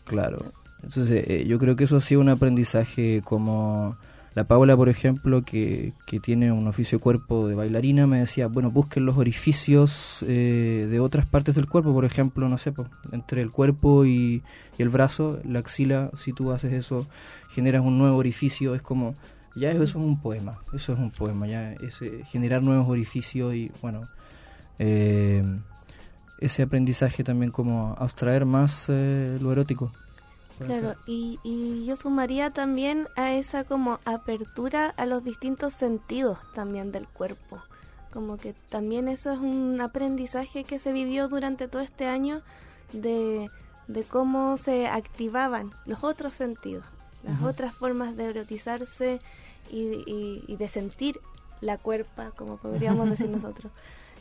Claro. 0.05 0.45
Entonces, 0.83 1.25
eh, 1.27 1.45
yo 1.47 1.59
creo 1.59 1.75
que 1.75 1.83
eso 1.83 1.97
ha 1.97 2.01
sido 2.01 2.21
un 2.21 2.29
aprendizaje 2.29 3.21
como 3.23 3.97
la 4.35 4.45
Paula, 4.45 4.77
por 4.77 4.89
ejemplo, 4.89 5.43
que, 5.43 5.93
que 6.05 6.19
tiene 6.19 6.51
un 6.51 6.67
oficio 6.67 6.99
cuerpo 6.99 7.47
de 7.47 7.55
bailarina, 7.55 8.07
me 8.07 8.19
decía, 8.19 8.47
bueno, 8.47 8.71
busquen 8.71 9.05
los 9.05 9.17
orificios 9.17 10.23
eh, 10.27 10.87
de 10.89 10.99
otras 10.99 11.25
partes 11.25 11.55
del 11.55 11.67
cuerpo, 11.67 11.93
por 11.93 12.05
ejemplo, 12.05 12.47
no 12.47 12.57
sé, 12.57 12.73
entre 13.11 13.41
el 13.41 13.51
cuerpo 13.51 14.05
y, 14.05 14.41
y 14.77 14.81
el 14.81 14.89
brazo, 14.89 15.39
la 15.43 15.59
axila, 15.59 16.11
si 16.17 16.31
tú 16.31 16.51
haces 16.51 16.73
eso, 16.73 17.07
generas 17.49 17.83
un 17.83 17.97
nuevo 17.97 18.17
orificio, 18.17 18.75
es 18.75 18.81
como, 18.81 19.15
ya 19.55 19.71
eso 19.71 19.83
es 19.83 19.95
un 19.95 20.21
poema, 20.21 20.59
eso 20.73 20.93
es 20.93 20.99
un 20.99 21.09
poema, 21.09 21.47
ya 21.47 21.73
es 21.73 22.01
eh, 22.01 22.23
generar 22.31 22.61
nuevos 22.61 22.87
orificios 22.87 23.53
y, 23.55 23.71
bueno, 23.81 24.07
eh, 24.77 25.43
ese 26.39 26.61
aprendizaje 26.61 27.23
también 27.23 27.51
como 27.51 27.95
abstraer 27.97 28.45
más 28.45 28.85
eh, 28.87 29.37
lo 29.41 29.51
erótico. 29.51 29.91
Claro, 30.65 30.95
y, 31.05 31.39
y 31.43 31.85
yo 31.85 31.95
sumaría 31.95 32.51
también 32.51 33.07
a 33.15 33.33
esa 33.33 33.63
como 33.63 33.99
apertura 34.05 34.93
a 34.97 35.05
los 35.05 35.23
distintos 35.23 35.73
sentidos 35.73 36.37
también 36.53 36.91
del 36.91 37.07
cuerpo. 37.07 37.59
Como 38.11 38.37
que 38.37 38.53
también 38.69 39.07
eso 39.07 39.31
es 39.31 39.39
un 39.39 39.79
aprendizaje 39.81 40.63
que 40.63 40.79
se 40.79 40.91
vivió 40.91 41.27
durante 41.27 41.67
todo 41.67 41.81
este 41.81 42.07
año 42.07 42.41
de, 42.91 43.49
de 43.87 44.03
cómo 44.03 44.57
se 44.57 44.87
activaban 44.87 45.71
los 45.85 46.03
otros 46.03 46.33
sentidos, 46.33 46.83
las 47.23 47.41
otras 47.43 47.73
formas 47.75 48.15
de 48.17 48.25
erotizarse 48.25 49.19
y, 49.69 49.79
y- 50.07 50.43
y 50.47 50.55
de 50.57 50.67
sentir 50.67 51.19
la 51.61 51.77
cuerpa, 51.77 52.31
como 52.35 52.57
podríamos 52.57 53.09
decir 53.09 53.29
nosotros. 53.29 53.71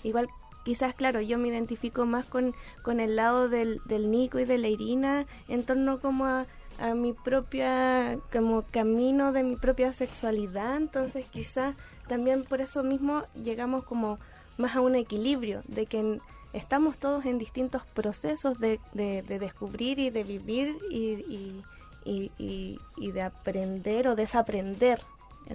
Igual 0.05 0.29
quizás, 0.69 0.93
claro, 0.95 1.23
yo 1.23 1.39
me 1.39 1.49
identifico 1.49 2.05
más 2.05 2.27
con, 2.27 2.55
con 2.83 3.01
el 3.01 3.17
lado 3.17 3.49
del, 3.49 3.81
del 3.87 4.11
Nico 4.11 4.39
y 4.39 4.45
de 4.45 4.59
la 4.59 4.69
Irina 4.69 5.25
en 5.49 5.65
torno 5.65 5.99
como 5.99 6.27
a, 6.27 6.47
mi 6.95 7.15
propia, 7.15 8.19
como 8.31 8.65
camino 8.71 9.33
de 9.33 9.45
mi 9.45 9.57
propia 9.57 9.95
sexualidad, 9.95 10.77
entonces 10.77 11.25
quizás 11.31 11.75
también 12.07 12.45
por 12.45 12.61
eso 12.61 12.83
mismo 12.83 13.23
llegamos 13.43 13.83
como 13.85 14.19
más 14.59 14.77
a 14.77 14.83
un 14.83 14.95
equilibrio, 14.95 15.63
de 15.69 15.87
que 15.87 16.21
estamos 16.53 16.99
todos 16.99 17.25
en 17.25 17.39
distintos 17.39 17.83
procesos 17.95 18.61
de, 18.61 18.79
de- 18.93 19.23
de 19.23 19.39
descubrir 19.39 19.99
y 19.99 20.11
de 20.11 20.23
vivir 20.23 20.77
y, 20.91 20.99
y- 21.35 21.63
y- 22.05 22.79
y- 22.99 23.11
de 23.13 23.23
aprender 23.23 24.07
o 24.09 24.15
desaprender, 24.17 25.01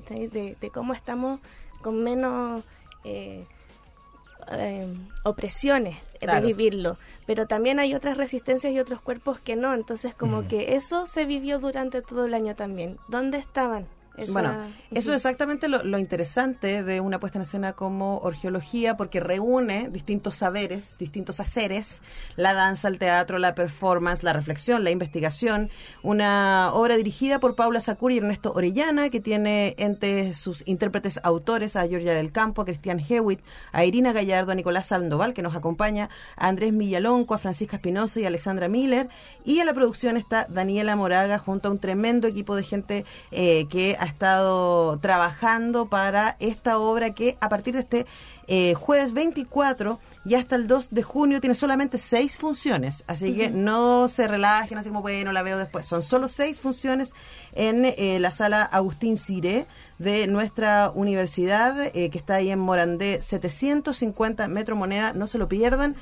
de, 0.10 0.58
de 0.60 0.70
cómo 0.72 0.94
estamos 0.94 1.40
con 1.84 2.04
menos 2.04 2.64
eh, 3.04 3.46
eh, 4.52 4.88
opresiones 5.24 5.98
Claro. 6.20 6.42
de 6.48 6.54
vivirlo, 6.54 6.98
pero 7.26 7.48
también 7.48 7.80
hay 7.80 7.94
otras 7.96 8.16
resistencias 8.18 8.72
y 8.72 8.80
otros 8.80 9.02
cuerpos 9.02 9.40
que 9.42 9.56
no, 9.58 9.74
entonces 9.74 10.16
como 10.16 10.48
que 10.48 10.76
eso 10.76 11.06
se 11.06 11.26
vivió 11.26 11.60
durante 11.60 12.02
todo 12.02 12.26
el 12.26 12.34
año 12.34 12.56
también. 12.56 12.98
¿Dónde 13.10 13.38
estaban? 13.40 13.88
Esa- 14.16 14.32
Bueno, 14.32 14.54
eso 14.92 15.10
es 15.12 15.16
exactamente 15.18 15.68
lo, 15.68 15.84
lo 15.84 15.98
interesante 15.98 16.84
de 16.84 17.00
una 17.02 17.20
puesta 17.20 17.40
en 17.40 17.44
escena 17.44 17.74
como 17.74 18.20
Orgeología, 18.20 18.96
porque 18.96 19.20
reúne 19.20 19.90
distintos 19.90 20.36
saberes, 20.36 20.96
distintos 21.00 21.40
haceres, 21.40 22.02
la 22.36 22.54
danza, 22.54 22.90
el 22.90 23.00
teatro, 23.00 23.40
la 23.40 23.56
performance, 23.56 24.22
la 24.22 24.32
reflexión, 24.34 24.84
la 24.84 24.92
investigación. 24.92 25.72
Una 26.04 26.72
obra 26.74 26.96
dirigida 26.98 27.40
por 27.40 27.56
Paula 27.56 27.82
Sacuri 27.82 28.16
y 28.16 28.18
Ernesto 28.20 28.52
Orellana, 28.54 29.10
que 29.10 29.20
tiene 29.20 29.74
entre 29.80 30.34
sus 30.36 30.68
intérpretes 30.68 31.20
autores 31.24 31.76
a 31.76 31.88
Georgia 31.88 32.14
del 32.14 32.32
Campo, 32.32 32.62
a 32.62 32.66
Cristian 32.66 33.00
Hewitt, 33.00 33.40
a 33.72 33.84
Irina 33.86 34.14
Gallardo, 34.14 34.52
a 34.52 34.56
Nicolás 34.56 34.88
Sandoval, 34.88 35.34
que 35.34 35.42
nos 35.42 35.56
acompaña, 35.56 36.10
a 36.36 36.48
Andrés 36.50 36.72
Millalonco, 36.74 37.34
a 37.34 37.38
Francisca 37.40 37.78
Espinosa 37.78 38.20
y 38.20 38.26
a 38.26 38.28
Alexandra 38.28 38.68
Miller. 38.68 39.10
Y 39.44 39.60
en 39.60 39.66
la 39.66 39.74
producción 39.74 40.18
está 40.18 40.46
Daniela 40.50 40.96
Moraga, 40.96 41.40
junto 41.40 41.70
a 41.70 41.72
un 41.72 41.80
tremendo 41.80 42.28
equipo 42.28 42.56
de 42.56 42.64
gente 42.64 43.06
eh, 43.32 43.66
que 43.70 43.98
ha 44.04 44.06
estado 44.06 45.00
trabajando 45.00 45.88
para 45.88 46.36
esta 46.42 46.78
obra 46.78 47.14
que 47.14 47.38
a 47.40 47.48
partir 47.48 47.74
de 47.74 47.80
este 47.80 48.06
eh, 48.48 48.74
jueves 48.74 49.14
24 49.14 49.98
y 50.26 50.36
hasta 50.36 50.58
el 50.58 50.68
2 50.68 50.90
de 50.92 51.04
junio 51.04 51.40
tiene 51.40 51.56
solamente 51.56 51.98
seis 51.98 52.38
funciones. 52.38 53.06
Así 53.08 53.34
que 53.34 53.50
no 53.50 54.10
se 54.10 54.28
relajen 54.28 54.78
así 54.78 54.90
como, 54.90 55.02
bueno, 55.02 55.32
la 55.32 55.42
veo 55.42 55.58
después. 55.58 55.86
Son 55.86 56.04
solo 56.04 56.28
seis 56.28 56.60
funciones 56.60 57.14
en 57.54 57.86
eh, 57.86 58.18
la 58.20 58.32
sala 58.32 58.64
Agustín 58.64 59.16
Ciré 59.16 59.68
de 60.00 60.28
nuestra 60.28 60.92
universidad, 60.94 61.80
eh, 61.96 62.10
que 62.10 62.18
está 62.18 62.36
ahí 62.36 62.52
en 62.52 62.60
Morandé, 62.60 63.22
750 63.22 64.50
Metro 64.50 64.76
Moneda. 64.76 65.14
No 65.14 65.28
se 65.28 65.38
lo 65.38 65.48
pierdan. 65.48 65.96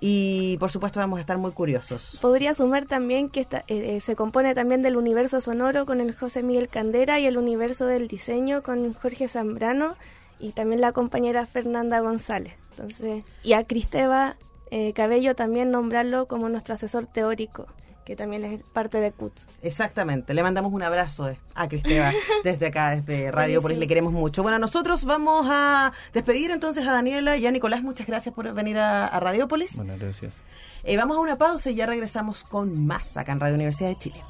Y 0.00 0.56
por 0.58 0.70
supuesto 0.70 1.00
vamos 1.00 1.18
a 1.18 1.20
estar 1.20 1.38
muy 1.38 1.52
curiosos. 1.52 2.18
Podría 2.20 2.54
sumar 2.54 2.86
también 2.86 3.28
que 3.28 3.40
eh, 3.40 3.62
eh, 3.68 4.00
se 4.00 4.16
compone 4.16 4.54
también 4.54 4.82
del 4.82 4.96
universo 4.96 5.40
sonoro 5.40 5.86
con 5.86 6.00
el 6.00 6.14
José 6.14 6.42
Miguel 6.42 6.68
Candera 6.68 7.18
y 7.18 7.26
el 7.26 7.38
universo 7.38 7.86
del 7.86 8.08
diseño 8.08 8.62
con 8.62 8.92
Jorge 8.94 9.28
Zambrano 9.28 9.96
y 10.38 10.52
también 10.52 10.80
la 10.80 10.92
compañera 10.92 11.46
Fernanda 11.46 12.00
González. 12.00 12.54
Entonces, 12.72 13.24
y 13.42 13.54
a 13.54 13.64
Cristeva 13.64 14.36
eh, 14.70 14.92
Cabello 14.92 15.34
también 15.34 15.70
nombrarlo 15.70 16.26
como 16.26 16.48
nuestro 16.48 16.74
asesor 16.74 17.06
teórico, 17.06 17.66
que 18.06 18.14
también 18.14 18.44
es 18.44 18.62
parte 18.72 18.98
de 18.98 19.10
CUTS. 19.10 19.48
Exactamente, 19.62 20.32
le 20.32 20.42
mandamos 20.44 20.72
un 20.72 20.82
abrazo 20.82 21.28
a 21.54 21.68
Cristeva 21.68 22.12
desde 22.44 22.68
acá, 22.68 22.94
desde 22.94 23.32
Radio 23.32 23.60
Polis, 23.60 23.78
le 23.78 23.88
queremos 23.88 24.12
mucho. 24.12 24.44
Bueno, 24.44 24.60
nosotros 24.60 25.04
vamos 25.04 25.46
a 25.50 25.92
despedir 26.14 26.52
entonces 26.52 26.86
a 26.86 26.92
Daniela 26.92 27.36
y 27.36 27.46
a 27.46 27.50
Nicolás, 27.50 27.82
muchas 27.82 28.06
gracias 28.06 28.32
por 28.32 28.50
venir 28.54 28.78
a, 28.78 29.08
a 29.08 29.18
Radiopolis. 29.18 29.76
Bueno, 29.76 29.94
gracias. 29.98 30.42
Eh, 30.84 30.96
vamos 30.96 31.16
a 31.16 31.20
una 31.20 31.36
pausa 31.36 31.68
y 31.70 31.74
ya 31.74 31.86
regresamos 31.86 32.44
con 32.44 32.86
más 32.86 33.16
acá 33.16 33.32
en 33.32 33.40
Radio 33.40 33.56
Universidad 33.56 33.88
de 33.88 33.98
Chile. 33.98 34.22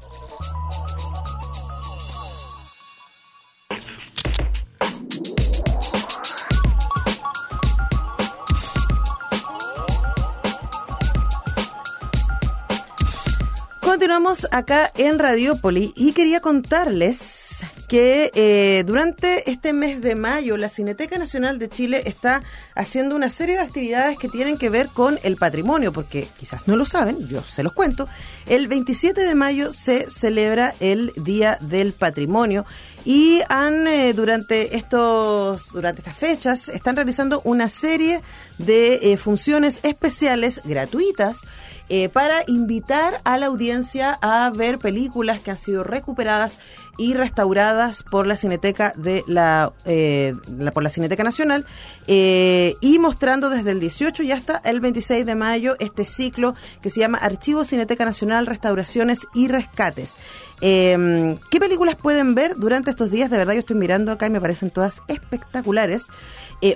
Continuamos 13.87 14.49
acá 14.51 14.91
en 14.97 15.17
Radiópolis 15.17 15.93
y 15.95 16.11
quería 16.11 16.41
contarles 16.41 17.63
que 17.87 18.31
eh, 18.35 18.83
durante 18.85 19.49
este 19.49 19.71
mes 19.71 20.01
de 20.01 20.13
mayo 20.13 20.57
la 20.57 20.67
Cineteca 20.67 21.17
Nacional 21.17 21.57
de 21.57 21.69
Chile 21.69 22.03
está 22.05 22.43
haciendo 22.75 23.15
una 23.15 23.29
serie 23.29 23.55
de 23.55 23.61
actividades 23.61 24.17
que 24.17 24.27
tienen 24.27 24.57
que 24.57 24.69
ver 24.69 24.89
con 24.89 25.17
el 25.23 25.37
patrimonio, 25.37 25.93
porque 25.93 26.27
quizás 26.37 26.67
no 26.67 26.75
lo 26.75 26.85
saben, 26.85 27.27
yo 27.29 27.41
se 27.43 27.63
los 27.63 27.71
cuento. 27.71 28.09
El 28.45 28.67
27 28.67 29.21
de 29.21 29.35
mayo 29.35 29.71
se 29.71 30.09
celebra 30.09 30.75
el 30.81 31.13
Día 31.15 31.57
del 31.61 31.93
Patrimonio 31.93 32.65
y 33.05 33.39
han 33.47 33.87
eh, 33.87 34.11
durante 34.11 34.75
estos 34.75 35.71
durante 35.71 36.01
estas 36.01 36.17
fechas 36.17 36.67
están 36.67 36.97
realizando 36.97 37.41
una 37.45 37.69
serie 37.69 38.21
de 38.57 39.13
eh, 39.13 39.17
funciones 39.17 39.79
especiales 39.83 40.61
gratuitas 40.65 41.43
eh, 41.89 42.09
para 42.09 42.43
invitar 42.47 43.21
a 43.23 43.37
la 43.37 43.47
audiencia 43.47 44.17
a 44.21 44.49
ver 44.49 44.77
películas 44.77 45.39
que 45.39 45.51
han 45.51 45.57
sido 45.57 45.83
recuperadas 45.83 46.57
y 46.97 47.13
restauradas 47.13 48.03
por 48.03 48.25
la 48.25 48.35
Cineteca 48.35 48.93
de 48.95 49.23
la, 49.27 49.71
eh, 49.85 50.33
por 50.73 50.83
la 50.83 50.89
Cineteca 50.89 51.23
Nacional 51.23 51.65
eh, 52.07 52.75
y 52.81 52.99
mostrando 52.99 53.49
desde 53.49 53.71
el 53.71 53.79
18 53.79 54.23
y 54.23 54.31
hasta 54.31 54.57
el 54.65 54.79
26 54.79 55.25
de 55.25 55.35
mayo 55.35 55.75
este 55.79 56.05
ciclo 56.05 56.55
que 56.81 56.89
se 56.89 56.99
llama 56.99 57.19
Archivo 57.19 57.63
Cineteca 57.63 58.03
Nacional 58.03 58.47
Restauraciones 58.47 59.27
y 59.35 59.47
Rescates. 59.47 60.17
Eh, 60.61 61.37
¿Qué 61.51 61.59
películas 61.59 61.95
pueden 61.95 62.33
ver 62.33 62.55
durante 62.55 62.89
estos 62.89 63.11
días? 63.11 63.29
De 63.29 63.37
verdad 63.37 63.53
yo 63.53 63.59
estoy 63.59 63.77
mirando 63.77 64.11
acá 64.11 64.25
y 64.25 64.31
me 64.31 64.41
parecen 64.41 64.71
todas 64.71 65.01
espectaculares. 65.07 66.07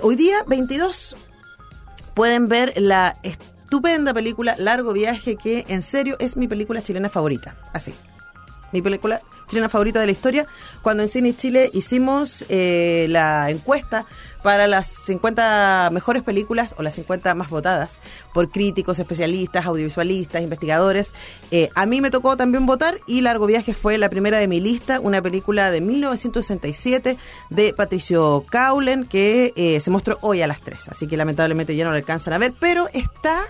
Hoy 0.02 0.14
día 0.14 0.44
22 0.46 1.16
pueden 2.14 2.46
ver 2.46 2.72
la 2.76 3.16
estupenda 3.72 4.12
película 4.12 4.54
Largo 4.58 4.92
Viaje, 4.92 5.36
que 5.36 5.64
en 5.66 5.80
serio 5.80 6.16
es 6.18 6.36
mi 6.36 6.46
película 6.46 6.82
chilena 6.82 7.08
favorita. 7.08 7.56
Así. 7.72 7.94
Mi 8.70 8.82
película 8.82 9.22
chilena 9.46 9.68
favorita 9.68 10.00
de 10.00 10.06
la 10.06 10.12
historia. 10.12 10.46
Cuando 10.82 11.02
en 11.02 11.08
Cine 11.08 11.36
Chile 11.36 11.70
hicimos 11.72 12.44
eh, 12.48 13.06
la 13.08 13.50
encuesta 13.50 14.06
para 14.42 14.66
las 14.66 14.88
50 14.88 15.90
mejores 15.92 16.22
películas 16.22 16.74
o 16.78 16.82
las 16.82 16.94
50 16.94 17.34
más 17.34 17.48
votadas 17.48 18.00
por 18.34 18.50
críticos, 18.50 18.98
especialistas, 18.98 19.66
audiovisualistas, 19.66 20.42
investigadores. 20.42 21.14
eh, 21.50 21.70
a 21.74 21.86
mí 21.86 22.00
me 22.00 22.10
tocó 22.10 22.36
también 22.36 22.66
votar 22.66 22.98
y 23.06 23.20
Largo 23.20 23.46
Viaje 23.46 23.72
fue 23.74 23.98
la 23.98 24.08
primera 24.08 24.38
de 24.38 24.48
mi 24.48 24.60
lista, 24.60 25.00
una 25.00 25.22
película 25.22 25.70
de 25.70 25.80
1967 25.80 27.16
de 27.50 27.72
Patricio 27.74 28.44
Caulen 28.50 29.04
que 29.04 29.52
eh, 29.56 29.80
se 29.80 29.90
mostró 29.90 30.18
hoy 30.22 30.42
a 30.42 30.46
las 30.46 30.60
3. 30.60 30.88
Así 30.88 31.06
que 31.06 31.16
lamentablemente 31.16 31.76
ya 31.76 31.84
no 31.84 31.90
lo 31.90 31.96
alcanzan 31.96 32.34
a 32.34 32.38
ver, 32.38 32.52
pero 32.58 32.88
está 32.92 33.44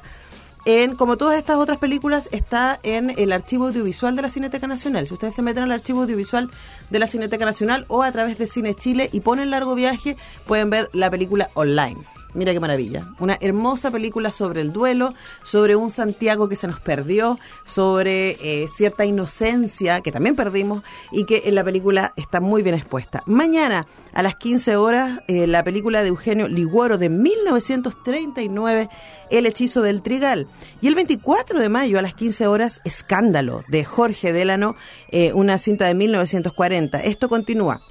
en, 0.64 0.94
como 0.96 1.16
todas 1.16 1.38
estas 1.38 1.56
otras 1.56 1.78
películas, 1.78 2.28
está 2.32 2.78
en 2.82 3.10
el 3.18 3.32
archivo 3.32 3.66
audiovisual 3.66 4.16
de 4.16 4.22
la 4.22 4.28
Cineteca 4.28 4.66
Nacional. 4.66 5.06
Si 5.06 5.14
ustedes 5.14 5.34
se 5.34 5.42
meten 5.42 5.64
al 5.64 5.72
archivo 5.72 6.02
audiovisual 6.02 6.50
de 6.90 6.98
la 6.98 7.06
Cineteca 7.06 7.44
Nacional 7.44 7.84
o 7.88 8.02
a 8.02 8.12
través 8.12 8.38
de 8.38 8.46
Cine 8.46 8.74
Chile 8.74 9.10
y 9.12 9.20
ponen 9.20 9.50
largo 9.50 9.74
viaje, 9.74 10.16
pueden 10.46 10.70
ver 10.70 10.88
la 10.92 11.10
película 11.10 11.50
online. 11.54 11.98
Mira 12.34 12.52
qué 12.52 12.60
maravilla. 12.60 13.06
Una 13.18 13.36
hermosa 13.40 13.90
película 13.90 14.30
sobre 14.30 14.62
el 14.62 14.72
duelo, 14.72 15.12
sobre 15.42 15.76
un 15.76 15.90
Santiago 15.90 16.48
que 16.48 16.56
se 16.56 16.66
nos 16.66 16.80
perdió, 16.80 17.38
sobre 17.64 18.38
eh, 18.40 18.68
cierta 18.68 19.04
inocencia 19.04 20.00
que 20.00 20.12
también 20.12 20.34
perdimos 20.34 20.82
y 21.10 21.26
que 21.26 21.42
en 21.44 21.54
la 21.54 21.64
película 21.64 22.14
está 22.16 22.40
muy 22.40 22.62
bien 22.62 22.74
expuesta. 22.74 23.22
Mañana 23.26 23.86
a 24.14 24.22
las 24.22 24.36
15 24.36 24.76
horas, 24.76 25.20
eh, 25.28 25.46
la 25.46 25.62
película 25.62 26.00
de 26.00 26.08
Eugenio 26.08 26.48
Liguoro 26.48 26.96
de 26.96 27.10
1939, 27.10 28.88
El 29.30 29.44
hechizo 29.44 29.82
del 29.82 30.00
trigal. 30.00 30.48
Y 30.80 30.88
el 30.88 30.94
24 30.94 31.60
de 31.60 31.68
mayo 31.68 31.98
a 31.98 32.02
las 32.02 32.14
15 32.14 32.46
horas, 32.46 32.80
Escándalo 32.84 33.62
de 33.68 33.84
Jorge 33.84 34.32
Delano, 34.32 34.74
eh, 35.10 35.32
una 35.34 35.58
cinta 35.58 35.84
de 35.86 35.94
1940. 35.94 36.98
Esto 37.00 37.28
continúa 37.28 37.82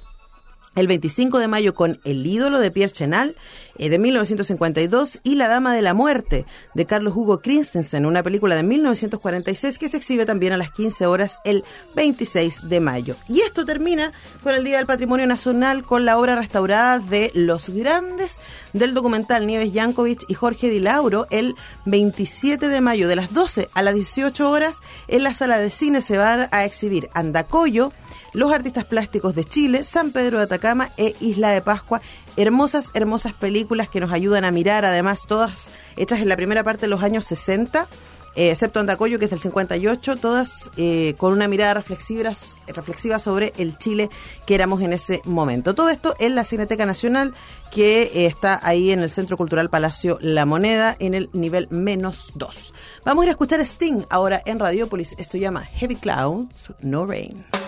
el 0.74 0.86
25 0.86 1.38
de 1.38 1.48
mayo 1.48 1.74
con 1.74 1.98
El 2.04 2.26
ídolo 2.26 2.58
de 2.58 2.70
Pierre 2.70 2.92
Chenal 2.92 3.34
eh, 3.78 3.88
de 3.88 3.98
1952 3.98 5.20
y 5.22 5.34
La 5.34 5.48
dama 5.48 5.74
de 5.74 5.82
la 5.82 5.94
muerte 5.94 6.46
de 6.74 6.86
Carlos 6.86 7.14
Hugo 7.16 7.40
Christensen, 7.40 8.06
una 8.06 8.22
película 8.22 8.54
de 8.54 8.62
1946 8.62 9.78
que 9.78 9.88
se 9.88 9.96
exhibe 9.96 10.26
también 10.26 10.52
a 10.52 10.56
las 10.56 10.70
15 10.72 11.06
horas 11.06 11.38
el 11.44 11.64
26 11.94 12.68
de 12.68 12.80
mayo. 12.80 13.16
Y 13.28 13.40
esto 13.40 13.64
termina 13.64 14.12
con 14.42 14.54
el 14.54 14.64
Día 14.64 14.78
del 14.78 14.86
Patrimonio 14.86 15.26
Nacional 15.26 15.84
con 15.84 16.04
la 16.04 16.18
obra 16.18 16.36
restaurada 16.36 16.98
de 16.98 17.30
Los 17.34 17.68
Grandes 17.68 18.40
del 18.72 18.94
documental 18.94 19.46
Nieves 19.46 19.72
Yankovic 19.72 20.24
y 20.28 20.34
Jorge 20.34 20.68
Di 20.68 20.80
Lauro 20.80 21.26
el 21.30 21.54
27 21.86 22.68
de 22.68 22.80
mayo 22.80 23.08
de 23.08 23.16
las 23.16 23.32
12 23.32 23.68
a 23.74 23.82
las 23.82 23.94
18 23.94 24.50
horas 24.50 24.80
en 25.08 25.22
la 25.22 25.34
sala 25.34 25.58
de 25.58 25.70
cine 25.70 26.00
se 26.00 26.18
va 26.18 26.48
a 26.50 26.64
exhibir 26.64 27.08
Andacoyo, 27.14 27.92
los 28.32 28.52
artistas 28.52 28.84
plásticos 28.84 29.34
de 29.34 29.44
Chile, 29.44 29.84
San 29.84 30.10
Pedro 30.10 30.38
de 30.38 30.44
Atacama 30.44 30.90
e 30.96 31.14
Isla 31.20 31.50
de 31.50 31.62
Pascua. 31.62 32.00
Hermosas, 32.36 32.90
hermosas 32.94 33.32
películas 33.34 33.88
que 33.88 34.00
nos 34.00 34.12
ayudan 34.12 34.44
a 34.44 34.50
mirar, 34.50 34.84
además 34.84 35.26
todas 35.26 35.68
hechas 35.96 36.20
en 36.20 36.28
la 36.28 36.36
primera 36.36 36.64
parte 36.64 36.82
de 36.82 36.88
los 36.88 37.02
años 37.02 37.24
60. 37.26 37.88
eh, 38.34 38.50
excepto 38.50 38.80
Andacoyo, 38.80 39.18
que 39.18 39.26
es 39.26 39.30
del 39.30 39.40
58, 39.40 40.16
todas 40.16 40.70
eh, 40.78 41.14
con 41.18 41.34
una 41.34 41.48
mirada 41.48 41.74
reflexiva, 41.74 42.32
reflexiva 42.68 43.18
sobre 43.18 43.52
el 43.58 43.76
Chile 43.76 44.08
que 44.46 44.54
éramos 44.54 44.80
en 44.80 44.94
ese 44.94 45.20
momento. 45.24 45.74
Todo 45.74 45.90
esto 45.90 46.14
en 46.18 46.34
la 46.34 46.44
Cineteca 46.44 46.86
Nacional, 46.86 47.34
que 47.70 48.02
eh, 48.02 48.26
está 48.26 48.58
ahí 48.62 48.90
en 48.90 49.00
el 49.00 49.10
Centro 49.10 49.36
Cultural 49.36 49.68
Palacio 49.68 50.18
La 50.22 50.46
Moneda, 50.46 50.96
en 50.98 51.12
el 51.12 51.28
nivel 51.34 51.68
menos 51.70 52.32
2. 52.36 52.72
Vamos 53.04 53.22
a 53.22 53.24
ir 53.26 53.28
a 53.28 53.32
escuchar 53.32 53.60
Sting 53.60 54.04
ahora 54.08 54.40
en 54.46 54.58
Radiopolis. 54.58 55.14
Esto 55.18 55.36
llama 55.36 55.64
Heavy 55.66 55.96
Clouds, 55.96 56.72
No 56.80 57.04
Rain. 57.04 57.61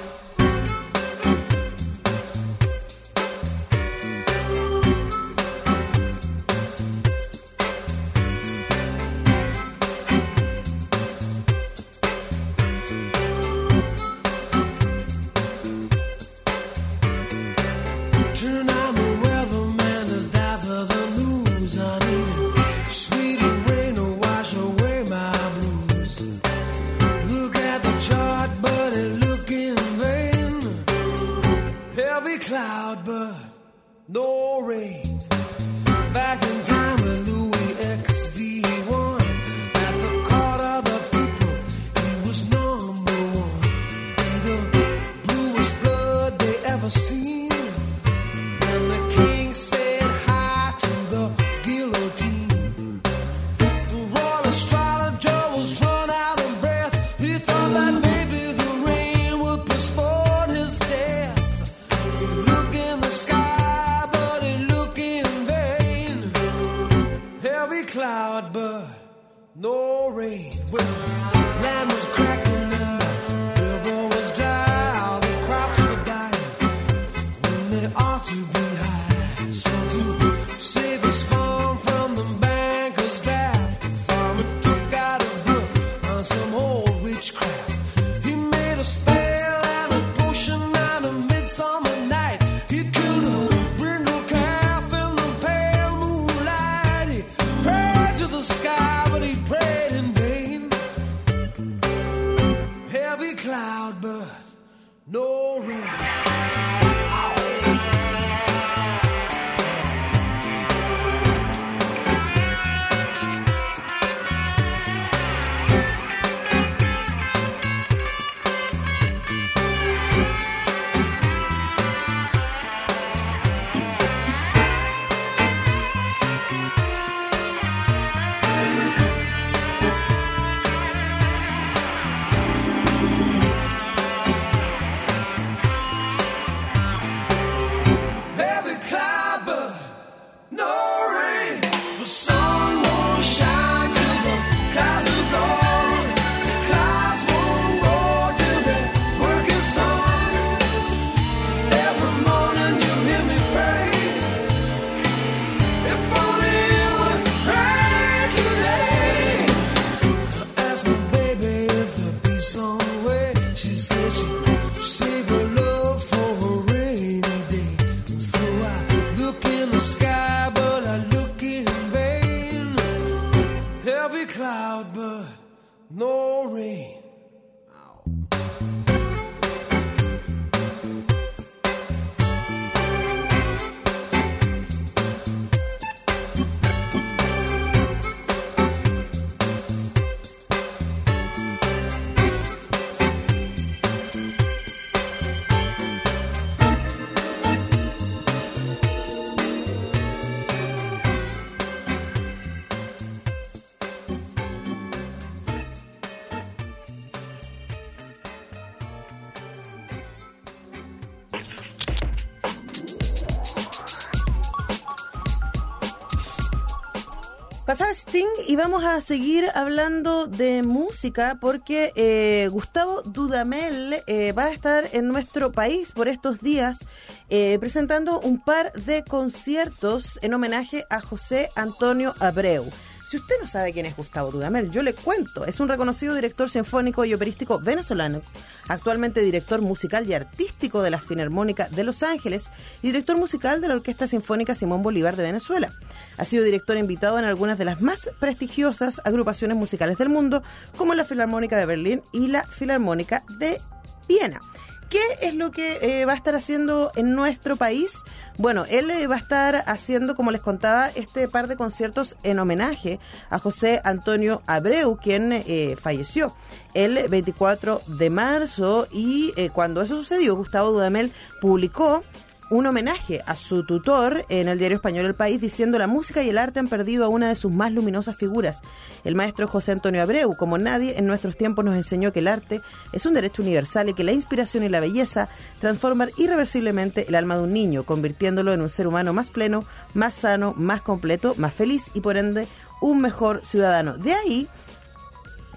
Pasaba 217.74 217.90
Sting 217.92 218.28
y 218.46 218.54
vamos 218.54 218.84
a 218.84 219.00
seguir 219.00 219.48
hablando 219.52 220.28
de 220.28 220.62
música 220.62 221.38
porque 221.40 221.92
eh, 221.96 222.46
Gustavo 222.52 223.02
Dudamel 223.02 224.00
eh, 224.06 224.30
va 224.30 224.44
a 224.44 224.52
estar 224.52 224.88
en 224.92 225.08
nuestro 225.08 225.50
país 225.50 225.90
por 225.90 226.06
estos 226.06 226.40
días 226.40 226.84
eh, 227.30 227.58
presentando 227.58 228.20
un 228.20 228.38
par 228.38 228.72
de 228.74 229.02
conciertos 229.02 230.20
en 230.22 230.34
homenaje 230.34 230.84
a 230.88 231.00
José 231.00 231.48
Antonio 231.56 232.14
Abreu. 232.20 232.70
Si 233.14 233.20
usted 233.20 233.36
no 233.40 233.46
sabe 233.46 233.72
quién 233.72 233.86
es 233.86 233.96
Gustavo 233.96 234.32
Dudamel, 234.32 234.72
yo 234.72 234.82
le 234.82 234.92
cuento. 234.92 235.44
Es 235.46 235.60
un 235.60 235.68
reconocido 235.68 236.16
director 236.16 236.50
sinfónico 236.50 237.04
y 237.04 237.14
operístico 237.14 237.60
venezolano, 237.60 238.22
actualmente 238.66 239.20
director 239.20 239.62
musical 239.62 240.04
y 240.08 240.14
artístico 240.14 240.82
de 240.82 240.90
la 240.90 240.98
Filarmónica 240.98 241.68
de 241.68 241.84
Los 241.84 242.02
Ángeles 242.02 242.50
y 242.82 242.88
director 242.88 243.16
musical 243.16 243.60
de 243.60 243.68
la 243.68 243.74
Orquesta 243.74 244.08
Sinfónica 244.08 244.56
Simón 244.56 244.82
Bolívar 244.82 245.14
de 245.14 245.22
Venezuela. 245.22 245.70
Ha 246.16 246.24
sido 246.24 246.42
director 246.42 246.76
invitado 246.76 247.16
en 247.20 247.24
algunas 247.24 247.56
de 247.56 247.66
las 247.66 247.80
más 247.80 248.10
prestigiosas 248.18 249.00
agrupaciones 249.04 249.56
musicales 249.56 249.96
del 249.96 250.08
mundo, 250.08 250.42
como 250.76 250.94
la 250.94 251.04
Filarmónica 251.04 251.56
de 251.56 251.66
Berlín 251.66 252.02
y 252.12 252.26
la 252.26 252.42
Filarmónica 252.42 253.22
de 253.38 253.60
Viena. 254.08 254.40
¿Qué 254.88 255.00
es 255.22 255.34
lo 255.34 255.50
que 255.50 255.78
eh, 255.82 256.04
va 256.04 256.12
a 256.12 256.16
estar 256.16 256.34
haciendo 256.34 256.92
en 256.96 257.12
nuestro 257.12 257.56
país? 257.56 258.02
Bueno, 258.36 258.64
él 258.68 258.90
eh, 258.90 259.06
va 259.06 259.16
a 259.16 259.18
estar 259.18 259.64
haciendo, 259.66 260.14
como 260.14 260.30
les 260.30 260.40
contaba, 260.40 260.88
este 260.88 261.28
par 261.28 261.48
de 261.48 261.56
conciertos 261.56 262.16
en 262.22 262.38
homenaje 262.38 263.00
a 263.30 263.38
José 263.38 263.80
Antonio 263.84 264.42
Abreu, 264.46 264.96
quien 264.96 265.32
eh, 265.32 265.76
falleció 265.80 266.34
el 266.74 267.08
24 267.08 267.82
de 267.86 268.10
marzo 268.10 268.88
y 268.92 269.32
eh, 269.36 269.50
cuando 269.50 269.80
eso 269.80 269.96
sucedió, 269.96 270.34
Gustavo 270.36 270.72
Dudamel 270.72 271.12
publicó 271.40 272.02
un 272.50 272.66
homenaje 272.66 273.22
a 273.26 273.36
su 273.36 273.64
tutor 273.64 274.24
en 274.28 274.48
el 274.48 274.58
diario 274.58 274.76
español 274.76 275.06
El 275.06 275.14
País, 275.14 275.40
diciendo 275.40 275.78
la 275.78 275.86
música 275.86 276.22
y 276.22 276.28
el 276.28 276.38
arte 276.38 276.60
han 276.60 276.68
perdido 276.68 277.04
a 277.04 277.08
una 277.08 277.28
de 277.28 277.36
sus 277.36 277.52
más 277.52 277.72
luminosas 277.72 278.16
figuras. 278.16 278.62
El 279.04 279.14
maestro 279.14 279.48
José 279.48 279.72
Antonio 279.72 280.02
Abreu, 280.02 280.36
como 280.36 280.58
nadie 280.58 280.98
en 280.98 281.06
nuestros 281.06 281.36
tiempos, 281.36 281.64
nos 281.64 281.76
enseñó 281.76 282.12
que 282.12 282.20
el 282.20 282.28
arte 282.28 282.60
es 282.92 283.06
un 283.06 283.14
derecho 283.14 283.42
universal 283.42 283.88
y 283.88 283.94
que 283.94 284.04
la 284.04 284.12
inspiración 284.12 284.64
y 284.64 284.68
la 284.68 284.80
belleza 284.80 285.28
transforman 285.60 286.10
irreversiblemente 286.16 287.06
el 287.08 287.14
alma 287.14 287.36
de 287.36 287.42
un 287.44 287.52
niño, 287.52 287.84
convirtiéndolo 287.84 288.52
en 288.52 288.60
un 288.60 288.70
ser 288.70 288.86
humano 288.86 289.12
más 289.12 289.30
pleno, 289.30 289.64
más 289.94 290.14
sano, 290.14 290.54
más 290.56 290.82
completo, 290.82 291.34
más 291.38 291.54
feliz 291.54 291.90
y 291.94 292.00
por 292.00 292.16
ende 292.16 292.46
un 292.80 293.00
mejor 293.00 293.44
ciudadano. 293.44 293.96
De 293.96 294.12
ahí 294.12 294.48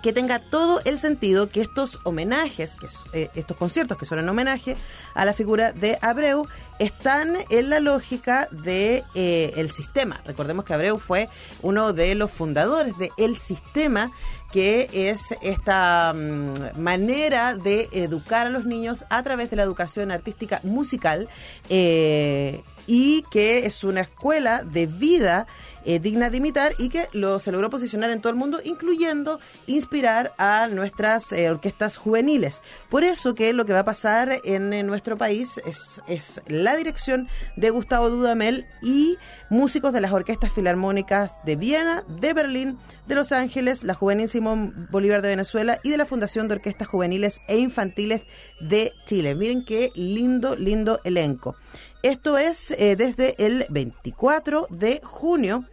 que 0.08 0.14
tenga 0.14 0.40
todo 0.40 0.80
el 0.86 0.98
sentido 0.98 1.50
que 1.50 1.60
estos 1.60 2.00
homenajes, 2.04 2.76
que 2.76 2.88
eh, 3.12 3.30
estos 3.36 3.58
conciertos 3.58 3.98
que 3.98 4.06
son 4.06 4.20
en 4.20 4.30
homenaje 4.30 4.78
a 5.14 5.26
la 5.26 5.34
figura 5.34 5.74
de 5.74 6.00
Abreu, 6.02 6.48
están 6.80 7.36
en 7.50 7.70
la 7.70 7.82
lógica 7.82 8.48
de 8.52 9.04
eh, 9.16 9.52
el 9.58 9.70
sistema. 9.70 10.22
Recordemos 10.24 10.64
que 10.64 10.74
Abreu 10.74 10.98
fue 10.98 11.28
uno 11.62 11.92
de 11.92 12.16
los 12.16 12.32
fundadores 12.32 12.98
de 12.98 13.12
el 13.18 13.36
sistema 13.36 14.10
que 14.54 14.90
es 14.94 15.36
esta 15.42 16.14
mm, 16.16 16.80
manera 16.80 17.54
de 17.54 17.90
educar 17.92 18.48
a 18.48 18.50
los 18.50 18.64
niños 18.64 19.06
a 19.10 19.22
través 19.24 19.50
de 19.50 19.58
la 19.58 19.64
educación 19.64 20.10
artística 20.10 20.62
musical 20.64 21.28
eh, 21.68 22.64
y 22.86 23.24
que 23.24 23.66
es 23.66 23.84
una 23.84 24.02
escuela 24.02 24.64
de 24.64 24.86
vida 24.86 25.48
eh, 25.88 26.00
digna 26.00 26.30
de 26.30 26.38
imitar 26.38 26.74
y 26.78 26.90
que 26.90 27.08
lo, 27.14 27.40
se 27.40 27.50
logró 27.50 27.70
posicionar 27.70 28.12
en 28.12 28.20
todo 28.20 28.30
el 28.30 28.36
mundo, 28.36 28.60
incluyendo 28.62 29.40
inspirar 29.68 30.34
a 30.38 30.68
nuestras 30.68 31.32
eh, 31.32 31.50
orquestas 31.50 31.96
juveniles. 31.96 32.62
Por 32.90 33.06
eso 33.06 33.36
que 33.36 33.54
lo 33.54 33.66
que 33.66 33.72
va 33.72 33.80
a 33.80 33.86
pasar 33.86 34.42
en, 34.44 34.74
eh, 34.74 34.84
nuestro 34.84 35.18
país 35.18 35.62
es, 35.66 36.02
es 36.10 36.42
la 36.48 36.76
dirección 36.76 37.30
de 37.56 37.70
Gustavo 37.70 38.10
Dudamel 38.10 38.66
y 38.82 39.18
músicos 39.50 39.94
de 39.94 40.02
las 40.02 40.12
orquestas 40.12 40.52
filarmónicas 40.52 41.32
de 41.46 41.56
Viena, 41.56 42.04
de 42.10 42.34
Berlín, 42.34 42.78
de 43.08 43.16
Los 43.16 43.32
Ángeles, 43.32 43.86
la 43.86 43.94
Juvenil 43.94 44.28
Simón 44.28 44.90
Bolívar 44.92 45.22
de 45.22 45.30
Venezuela 45.30 45.80
y 45.84 45.90
de 45.90 45.98
la 45.98 46.06
Fundación 46.06 46.50
de 46.50 46.56
Orquestas 46.56 46.90
Juveniles 46.90 47.40
e 47.48 47.60
Infantiles 47.60 48.24
de 48.60 48.92
Chile. 49.06 49.36
Miren 49.36 49.64
qué 49.64 49.94
lindo, 49.96 50.58
lindo 50.58 51.00
elenco. 51.06 51.56
Esto 52.04 52.38
es 52.38 52.72
eh, 52.72 52.96
desde 52.96 53.36
el 53.46 53.66
24 53.70 54.68
de 54.70 55.02
junio 55.04 55.66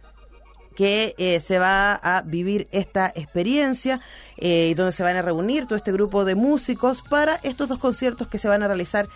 que 0.75 1.15
eh, 1.17 1.39
se 1.39 1.57
va 1.59 1.93
a 1.93 2.21
vivir 2.21 2.67
esta 2.71 3.11
experiencia 3.15 4.01
eh, 4.37 4.69
y 4.71 4.73
donde 4.73 4.91
se 4.91 5.03
van 5.03 5.15
a 5.15 5.21
reunir 5.21 5.65
todo 5.65 5.75
este 5.77 5.91
grupo 5.91 6.25
de 6.25 6.35
músicos 6.35 7.01
para 7.01 7.35
estos 7.43 7.69
dos 7.69 7.79
conciertos 7.79 8.27
que 8.27 8.37
se 8.37 8.47
van 8.47 8.61
a 8.63 8.67
realizar 8.67 9.07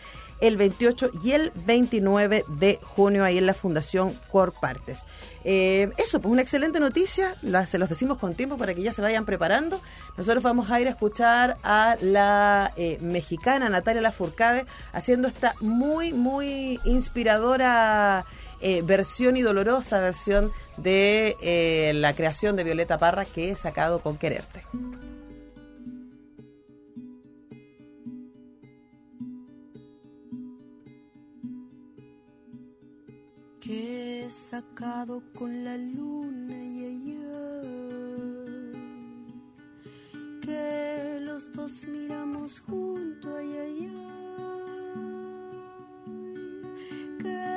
el 0.42 0.56
28 0.56 1.12
y 1.22 1.32
el 1.34 1.52
29 1.66 2.46
de 2.48 2.80
junio 2.82 3.26
ahí 3.26 3.38
en 3.38 3.46
la 3.46 3.54
Fundación 3.54 4.18
Corpartes. 4.32 5.04
Eh, 5.44 5.92
eso, 5.98 6.22
pues 6.22 6.32
una 6.32 6.42
excelente 6.42 6.80
noticia, 6.80 7.36
la- 7.42 7.66
se 7.66 7.78
los 7.78 7.90
decimos 7.90 8.18
con 8.20 8.36
tiempo 8.36 8.58
para 8.58 8.74
que 8.74 8.82
ya 8.82 8.94
se 8.94 9.02
vayan 9.02 9.26
preparando. 9.26 9.82
Nosotros 10.16 10.42
vamos 10.42 10.72
a 10.72 10.80
ir 10.80 10.88
a 10.88 10.92
escuchar 10.92 11.58
a 11.62 11.98
la 12.00 12.74
mexicana 13.02 13.68
Natalia 13.68 14.02
Lafourcade 14.02 14.66
haciendo 14.94 15.28
esta 15.28 15.56
muy, 15.60 16.14
muy 16.14 16.80
inspiradora 16.86 18.26
eh, 18.62 18.82
versión 18.82 19.38
y 19.38 19.42
dolorosa 19.42 20.00
versión 20.00 20.52
de 20.78 21.36
eh, 21.42 21.92
la 21.96 22.14
creación 22.14 22.56
de 22.56 22.64
Violeta 22.64 22.98
Parra 22.98 23.26
que 23.26 23.52
he 23.52 23.56
sacado 23.56 24.02
con 24.02 24.18
Quererte. 24.18 24.64
que 33.70 34.26
he 34.26 34.30
sacado 34.32 35.22
con 35.38 35.64
la 35.64 35.78
luna 35.78 36.56
y 36.56 36.86
allá 36.86 37.62
que 40.42 41.20
los 41.22 41.54
dos 41.54 41.86
miramos 41.86 42.60
junto 42.62 43.38
ay, 43.38 43.58
ay, 43.64 43.92
ay, 43.94 44.50
que 47.22 47.30
he 47.30 47.49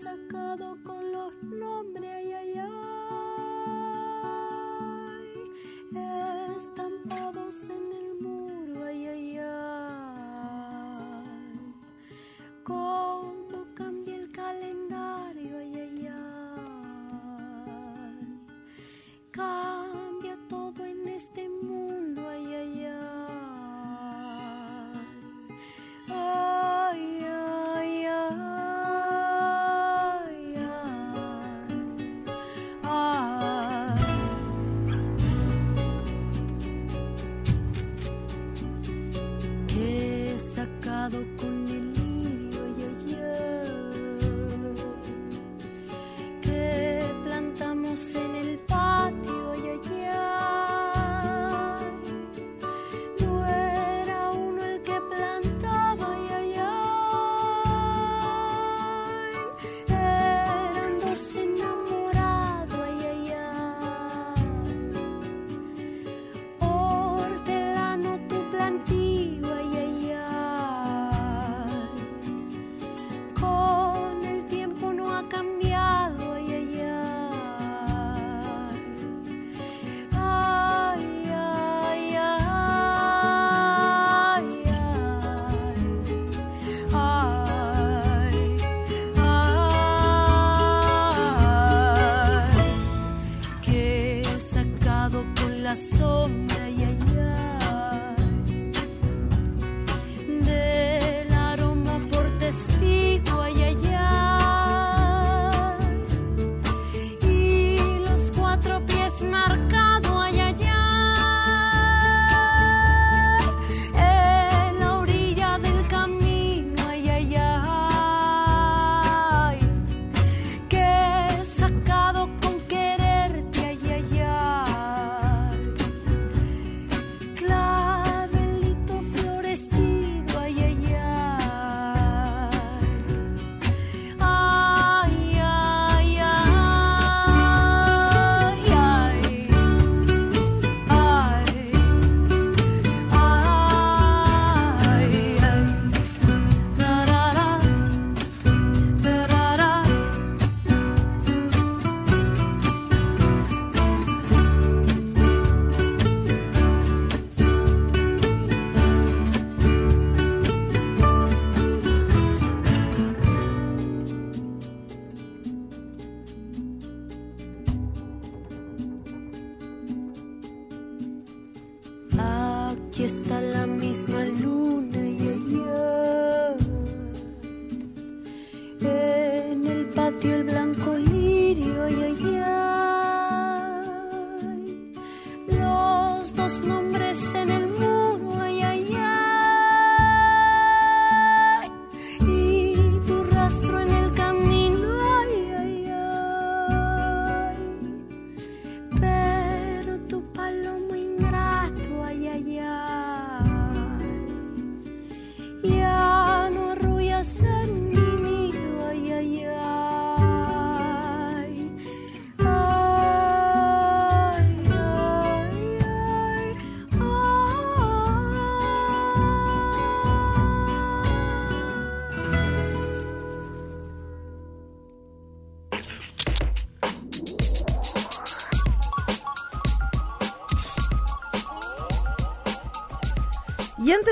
sacado 0.00 0.78
con 0.82 1.12
los 1.12 1.30
nombres 1.42 2.10
ay, 2.10 2.32
ay, 2.32 2.58
ay, 2.58 2.96
estampados 6.56 7.54
en 7.64 7.92
el 7.92 8.14
muro 8.18 8.84
ay, 8.86 9.06
ay, 9.06 9.38
ay. 9.38 9.50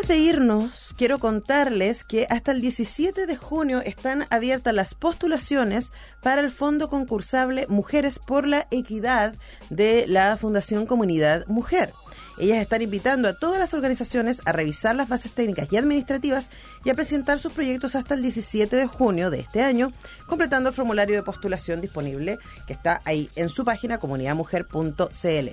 De 0.09 0.17
irnos, 0.17 0.95
quiero 0.97 1.19
contarles 1.19 2.03
que 2.03 2.27
hasta 2.31 2.53
el 2.53 2.63
17 2.63 3.27
de 3.27 3.37
junio 3.37 3.83
están 3.85 4.27
abiertas 4.31 4.75
las 4.75 4.95
postulaciones 4.95 5.93
para 6.23 6.41
el 6.41 6.51
Fondo 6.51 6.89
Concursable 6.89 7.67
Mujeres 7.69 8.19
por 8.19 8.47
la 8.47 8.67
Equidad 8.71 9.37
de 9.69 10.07
la 10.09 10.39
Fundación 10.39 10.87
Comunidad 10.87 11.47
Mujer. 11.47 11.93
Ellas 12.39 12.59
están 12.59 12.81
invitando 12.81 13.29
a 13.29 13.35
todas 13.35 13.59
las 13.59 13.75
organizaciones 13.75 14.41
a 14.47 14.53
revisar 14.53 14.97
las 14.97 15.11
bases 15.11 15.33
técnicas 15.33 15.69
y 15.71 15.77
administrativas 15.77 16.49
y 16.85 16.91
a 16.91 16.95
presentar 16.95 17.39
sus 17.39 17.53
proyectos 17.53 17.95
hasta 17.95 18.15
el 18.15 18.23
17 18.23 18.77
de 18.77 18.87
junio 18.87 19.29
de 19.29 19.41
este 19.41 19.63
año, 19.63 19.93
completando 20.27 20.71
el 20.71 20.75
formulario 20.75 21.17
de 21.17 21.23
postulación 21.23 21.83
disponible 21.83 22.39
que 22.67 22.73
está 22.73 23.03
ahí 23.05 23.29
en 23.37 23.51
su 23.51 23.63
página 23.63 23.99
comunidadmujer.cl. 23.99 25.49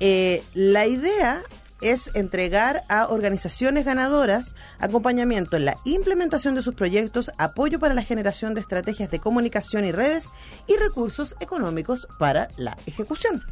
Eh, 0.00 0.42
la 0.52 0.86
idea 0.86 1.42
es 1.80 2.10
entregar 2.14 2.84
a 2.88 3.08
organizaciones 3.08 3.84
ganadoras 3.84 4.54
acompañamiento 4.78 5.56
en 5.56 5.66
la 5.66 5.76
implementación 5.84 6.54
de 6.54 6.62
sus 6.62 6.74
proyectos, 6.74 7.30
apoyo 7.38 7.78
para 7.78 7.94
la 7.94 8.02
generación 8.02 8.54
de 8.54 8.60
estrategias 8.60 9.10
de 9.10 9.20
comunicación 9.20 9.84
y 9.84 9.92
redes 9.92 10.30
y 10.66 10.76
recursos 10.76 11.36
económicos 11.40 12.08
para 12.18 12.48
la 12.56 12.76
ejecución. 12.86 13.42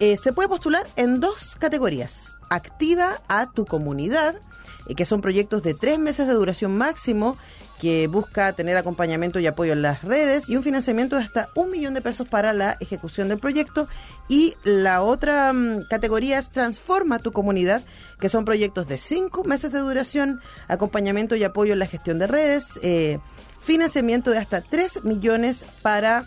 Eh, 0.00 0.16
se 0.16 0.32
puede 0.32 0.48
postular 0.48 0.86
en 0.96 1.20
dos 1.20 1.56
categorías. 1.58 2.32
Activa 2.50 3.20
a 3.28 3.50
tu 3.50 3.66
comunidad, 3.66 4.36
eh, 4.86 4.94
que 4.94 5.04
son 5.04 5.20
proyectos 5.20 5.62
de 5.62 5.74
tres 5.74 5.98
meses 5.98 6.28
de 6.28 6.34
duración 6.34 6.76
máximo, 6.76 7.36
que 7.80 8.08
busca 8.08 8.52
tener 8.52 8.76
acompañamiento 8.76 9.38
y 9.38 9.46
apoyo 9.46 9.72
en 9.72 9.82
las 9.82 10.02
redes 10.02 10.48
y 10.48 10.56
un 10.56 10.62
financiamiento 10.62 11.16
de 11.16 11.22
hasta 11.22 11.48
un 11.54 11.70
millón 11.70 11.94
de 11.94 12.00
pesos 12.00 12.28
para 12.28 12.52
la 12.52 12.76
ejecución 12.80 13.28
del 13.28 13.38
proyecto. 13.38 13.88
Y 14.28 14.54
la 14.64 15.02
otra 15.02 15.52
mm, 15.52 15.84
categoría 15.88 16.38
es 16.38 16.50
Transforma 16.50 17.18
tu 17.18 17.32
comunidad, 17.32 17.82
que 18.20 18.28
son 18.28 18.44
proyectos 18.44 18.88
de 18.88 18.98
cinco 18.98 19.44
meses 19.44 19.72
de 19.72 19.78
duración, 19.78 20.40
acompañamiento 20.66 21.36
y 21.36 21.44
apoyo 21.44 21.72
en 21.72 21.78
la 21.78 21.86
gestión 21.86 22.18
de 22.18 22.26
redes, 22.26 22.78
eh, 22.82 23.18
financiamiento 23.60 24.30
de 24.30 24.38
hasta 24.38 24.60
3 24.60 25.04
millones 25.04 25.64
para 25.82 26.26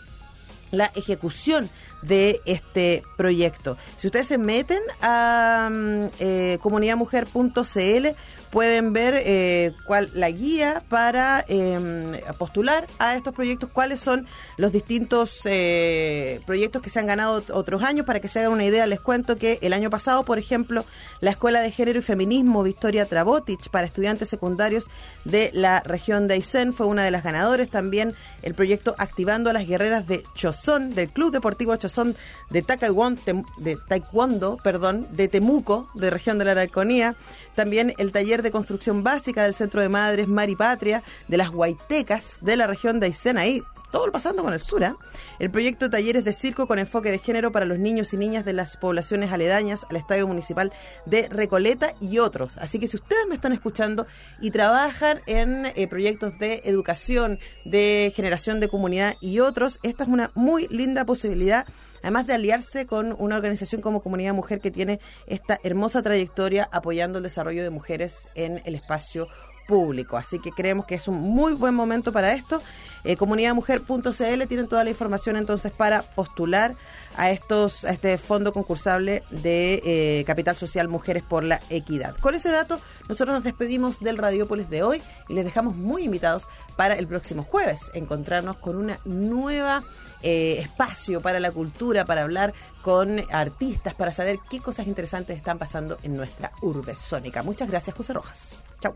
la 0.71 0.91
ejecución 0.95 1.69
de 2.01 2.41
este 2.45 3.03
proyecto. 3.17 3.77
Si 3.97 4.07
ustedes 4.07 4.27
se 4.27 4.37
meten 4.37 4.81
a 5.01 5.69
mm, 5.71 6.05
eh, 6.19 6.57
comunidadmujer.cl 6.61 8.07
pueden 8.51 8.93
ver 8.93 9.15
eh, 9.17 9.73
cuál 9.85 10.11
la 10.13 10.29
guía 10.29 10.83
para 10.89 11.45
eh, 11.47 12.21
postular 12.37 12.87
a 12.99 13.15
estos 13.15 13.33
proyectos, 13.33 13.69
cuáles 13.71 13.99
son 13.99 14.27
los 14.57 14.71
distintos 14.71 15.41
eh, 15.45 16.41
proyectos 16.45 16.81
que 16.81 16.89
se 16.89 16.99
han 16.99 17.07
ganado 17.07 17.43
otros 17.53 17.83
años. 17.83 18.05
Para 18.05 18.19
que 18.19 18.27
se 18.27 18.39
hagan 18.39 18.51
una 18.51 18.65
idea, 18.65 18.85
les 18.85 18.99
cuento 18.99 19.37
que 19.37 19.57
el 19.61 19.73
año 19.73 19.89
pasado, 19.89 20.23
por 20.23 20.37
ejemplo, 20.37 20.85
la 21.21 21.31
Escuela 21.31 21.61
de 21.61 21.71
Género 21.71 21.99
y 21.99 22.01
Feminismo 22.01 22.61
Victoria 22.61 23.05
Trabotich 23.05 23.69
para 23.69 23.87
estudiantes 23.87 24.29
secundarios 24.29 24.89
de 25.23 25.51
la 25.53 25.79
región 25.79 26.27
de 26.27 26.35
Aysén 26.35 26.73
fue 26.73 26.87
una 26.87 27.03
de 27.03 27.11
las 27.11 27.23
ganadoras. 27.23 27.69
También 27.69 28.13
el 28.43 28.53
proyecto 28.53 28.95
Activando 28.97 29.49
a 29.49 29.53
las 29.53 29.65
Guerreras 29.65 30.07
de 30.07 30.23
Chozón, 30.35 30.93
del 30.93 31.09
Club 31.09 31.31
Deportivo 31.31 31.75
Chozón 31.77 32.15
de 32.49 32.61
Taekwondo, 32.61 33.21
de 33.57 33.77
Taekwondo 33.87 34.57
perdón, 34.61 35.07
de 35.11 35.27
Temuco, 35.27 35.89
de 35.93 36.09
región 36.09 36.37
de 36.37 36.45
la 36.45 36.51
Araucanía. 36.51 37.15
También 37.55 37.93
el 37.97 38.11
taller 38.11 38.40
de 38.41 38.51
construcción 38.51 39.03
básica 39.03 39.43
del 39.43 39.53
Centro 39.53 39.81
de 39.81 39.89
Madres 39.89 40.27
Mar 40.27 40.49
y 40.49 40.55
Patria, 40.55 41.03
de 41.27 41.37
las 41.37 41.49
Huaytecas, 41.49 42.37
de 42.41 42.57
la 42.57 42.67
región 42.67 42.99
de 42.99 43.07
Aysén, 43.07 43.37
ahí 43.37 43.61
todo 43.91 44.05
lo 44.07 44.11
pasando 44.11 44.41
con 44.43 44.53
el 44.53 44.59
Sura. 44.59 44.95
El 45.37 45.51
proyecto 45.51 45.89
Talleres 45.89 46.23
de 46.23 46.33
Circo 46.33 46.65
con 46.65 46.79
enfoque 46.79 47.11
de 47.11 47.19
género 47.19 47.51
para 47.51 47.65
los 47.65 47.77
niños 47.77 48.13
y 48.13 48.17
niñas 48.17 48.45
de 48.45 48.53
las 48.53 48.77
poblaciones 48.77 49.31
aledañas 49.31 49.85
al 49.89 49.97
Estadio 49.97 50.27
Municipal 50.27 50.71
de 51.05 51.27
Recoleta 51.27 51.93
y 51.99 52.19
otros. 52.19 52.57
Así 52.57 52.79
que 52.79 52.87
si 52.87 52.95
ustedes 52.95 53.27
me 53.27 53.35
están 53.35 53.51
escuchando 53.51 54.07
y 54.39 54.51
trabajan 54.51 55.21
en 55.25 55.65
eh, 55.65 55.87
proyectos 55.87 56.39
de 56.39 56.61
educación, 56.63 57.39
de 57.65 58.11
generación 58.15 58.59
de 58.59 58.69
comunidad 58.69 59.15
y 59.19 59.39
otros, 59.39 59.79
esta 59.83 60.03
es 60.03 60.09
una 60.09 60.31
muy 60.35 60.67
linda 60.69 61.05
posibilidad 61.05 61.65
además 62.01 62.27
de 62.27 62.33
aliarse 62.33 62.85
con 62.85 63.15
una 63.17 63.35
organización 63.35 63.81
como 63.81 64.01
Comunidad 64.01 64.33
Mujer 64.33 64.59
que 64.59 64.71
tiene 64.71 64.99
esta 65.27 65.59
hermosa 65.63 66.01
trayectoria 66.01 66.69
apoyando 66.71 67.19
el 67.19 67.23
desarrollo 67.23 67.63
de 67.63 67.69
mujeres 67.69 68.29
en 68.35 68.61
el 68.65 68.75
espacio 68.75 69.27
público. 69.67 70.17
Así 70.17 70.39
que 70.39 70.51
creemos 70.51 70.85
que 70.85 70.95
es 70.95 71.07
un 71.07 71.21
muy 71.21 71.53
buen 71.53 71.73
momento 71.73 72.11
para 72.11 72.33
esto. 72.33 72.61
Eh, 73.03 73.15
comunidadmujer.cl 73.15 74.47
tienen 74.47 74.67
toda 74.67 74.83
la 74.83 74.89
información 74.89 75.37
entonces 75.37 75.71
para 75.71 76.01
postular 76.01 76.75
a 77.15 77.31
estos 77.31 77.85
a 77.85 77.91
este 77.91 78.17
fondo 78.17 78.51
concursable 78.53 79.23
de 79.29 79.81
eh, 79.85 80.23
Capital 80.25 80.55
Social 80.57 80.89
Mujeres 80.89 81.23
por 81.23 81.43
la 81.43 81.61
Equidad. 81.69 82.17
Con 82.17 82.35
ese 82.35 82.51
dato, 82.51 82.81
nosotros 83.07 83.35
nos 83.35 83.43
despedimos 83.45 84.01
del 84.01 84.17
Radiópolis 84.17 84.69
de 84.69 84.83
hoy 84.83 85.01
y 85.29 85.33
les 85.33 85.45
dejamos 85.45 85.75
muy 85.75 86.03
invitados 86.03 86.49
para 86.75 86.95
el 86.95 87.07
próximo 87.07 87.43
jueves 87.43 87.91
encontrarnos 87.93 88.57
con 88.57 88.75
una 88.75 88.99
nueva 89.05 89.83
eh, 90.23 90.57
espacio 90.59 91.21
para 91.21 91.39
la 91.39 91.51
cultura, 91.51 92.05
para 92.05 92.21
hablar 92.23 92.53
con 92.81 93.21
artistas, 93.31 93.93
para 93.93 94.11
saber 94.11 94.39
qué 94.49 94.59
cosas 94.59 94.87
interesantes 94.87 95.37
están 95.37 95.57
pasando 95.57 95.97
en 96.03 96.15
nuestra 96.15 96.51
urbe 96.61 96.95
sónica. 96.95 97.43
Muchas 97.43 97.69
gracias, 97.69 97.95
José 97.95 98.13
Rojas. 98.13 98.57
Chao. 98.79 98.95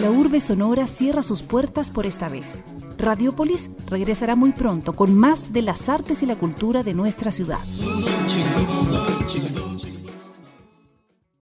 La 0.00 0.10
urbe 0.10 0.40
sonora 0.40 0.86
cierra 0.86 1.22
sus 1.22 1.42
puertas 1.42 1.90
por 1.90 2.06
esta 2.06 2.28
vez. 2.28 2.60
Radiópolis 2.96 3.68
regresará 3.86 4.34
muy 4.34 4.52
pronto 4.52 4.94
con 4.94 5.14
más 5.14 5.52
de 5.52 5.60
las 5.60 5.90
artes 5.90 6.22
y 6.22 6.26
la 6.26 6.36
cultura 6.36 6.82
de 6.82 6.94
nuestra 6.94 7.32
ciudad. 7.32 7.58